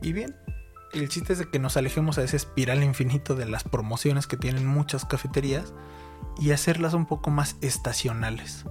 Y 0.00 0.12
bien, 0.12 0.36
el 0.92 1.08
chiste 1.08 1.32
es 1.32 1.40
de 1.40 1.50
que 1.50 1.58
nos 1.58 1.76
alejemos 1.76 2.18
a 2.18 2.22
ese 2.22 2.36
espiral 2.36 2.84
infinito 2.84 3.34
de 3.34 3.46
las 3.46 3.64
promociones 3.64 4.28
que 4.28 4.36
tienen 4.36 4.66
muchas 4.66 5.04
cafeterías 5.04 5.74
y 6.38 6.52
hacerlas 6.52 6.94
un 6.94 7.06
poco 7.06 7.30
más 7.30 7.56
estacionales. 7.60 8.64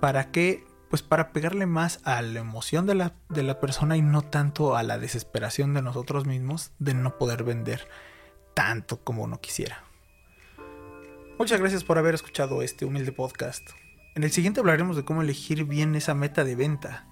¿Para 0.00 0.30
qué? 0.30 0.66
Pues 0.88 1.02
para 1.02 1.32
pegarle 1.32 1.66
más 1.66 2.00
a 2.04 2.20
la 2.22 2.40
emoción 2.40 2.86
de 2.86 2.94
la, 2.94 3.14
de 3.28 3.42
la 3.42 3.60
persona 3.60 3.96
y 3.96 4.02
no 4.02 4.22
tanto 4.22 4.76
a 4.76 4.82
la 4.82 4.98
desesperación 4.98 5.72
de 5.74 5.82
nosotros 5.82 6.26
mismos 6.26 6.72
de 6.78 6.94
no 6.94 7.16
poder 7.16 7.44
vender 7.44 7.86
tanto 8.54 9.04
como 9.04 9.22
uno 9.22 9.40
quisiera. 9.40 9.84
Muchas 11.38 11.60
gracias 11.60 11.84
por 11.84 11.96
haber 11.96 12.14
escuchado 12.14 12.60
este 12.62 12.84
humilde 12.84 13.12
podcast. 13.12 13.70
En 14.14 14.24
el 14.24 14.32
siguiente 14.32 14.60
hablaremos 14.60 14.96
de 14.96 15.04
cómo 15.04 15.22
elegir 15.22 15.64
bien 15.64 15.94
esa 15.94 16.14
meta 16.14 16.44
de 16.44 16.56
venta. 16.56 17.06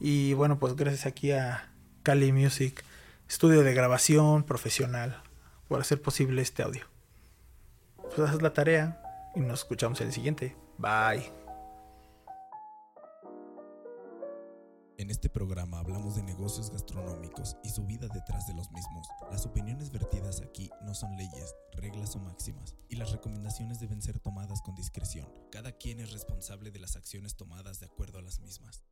Y 0.00 0.34
bueno, 0.34 0.58
pues 0.58 0.74
gracias 0.74 1.06
aquí 1.06 1.32
a 1.32 1.72
Cali 2.02 2.32
Music, 2.32 2.84
estudio 3.28 3.62
de 3.62 3.72
grabación 3.72 4.42
profesional, 4.42 5.22
por 5.68 5.80
hacer 5.80 6.02
posible 6.02 6.42
este 6.42 6.62
audio. 6.62 6.93
Pues 8.14 8.30
haz 8.30 8.42
la 8.42 8.52
tarea 8.52 9.00
y 9.34 9.40
nos 9.40 9.60
escuchamos 9.60 10.00
el 10.00 10.12
siguiente. 10.12 10.56
Bye. 10.78 11.32
En 14.98 15.10
este 15.10 15.28
programa 15.28 15.80
hablamos 15.80 16.14
de 16.14 16.22
negocios 16.22 16.70
gastronómicos 16.70 17.56
y 17.64 17.70
su 17.70 17.84
vida 17.84 18.06
detrás 18.14 18.46
de 18.46 18.54
los 18.54 18.70
mismos. 18.70 19.08
Las 19.32 19.44
opiniones 19.44 19.90
vertidas 19.90 20.40
aquí 20.42 20.70
no 20.82 20.94
son 20.94 21.16
leyes, 21.16 21.56
reglas 21.72 22.14
o 22.14 22.20
máximas, 22.20 22.76
y 22.88 22.94
las 22.94 23.10
recomendaciones 23.10 23.80
deben 23.80 24.00
ser 24.00 24.20
tomadas 24.20 24.62
con 24.62 24.76
discreción. 24.76 25.28
Cada 25.50 25.72
quien 25.72 25.98
es 25.98 26.12
responsable 26.12 26.70
de 26.70 26.78
las 26.78 26.94
acciones 26.94 27.36
tomadas 27.36 27.80
de 27.80 27.86
acuerdo 27.86 28.20
a 28.20 28.22
las 28.22 28.38
mismas. 28.38 28.84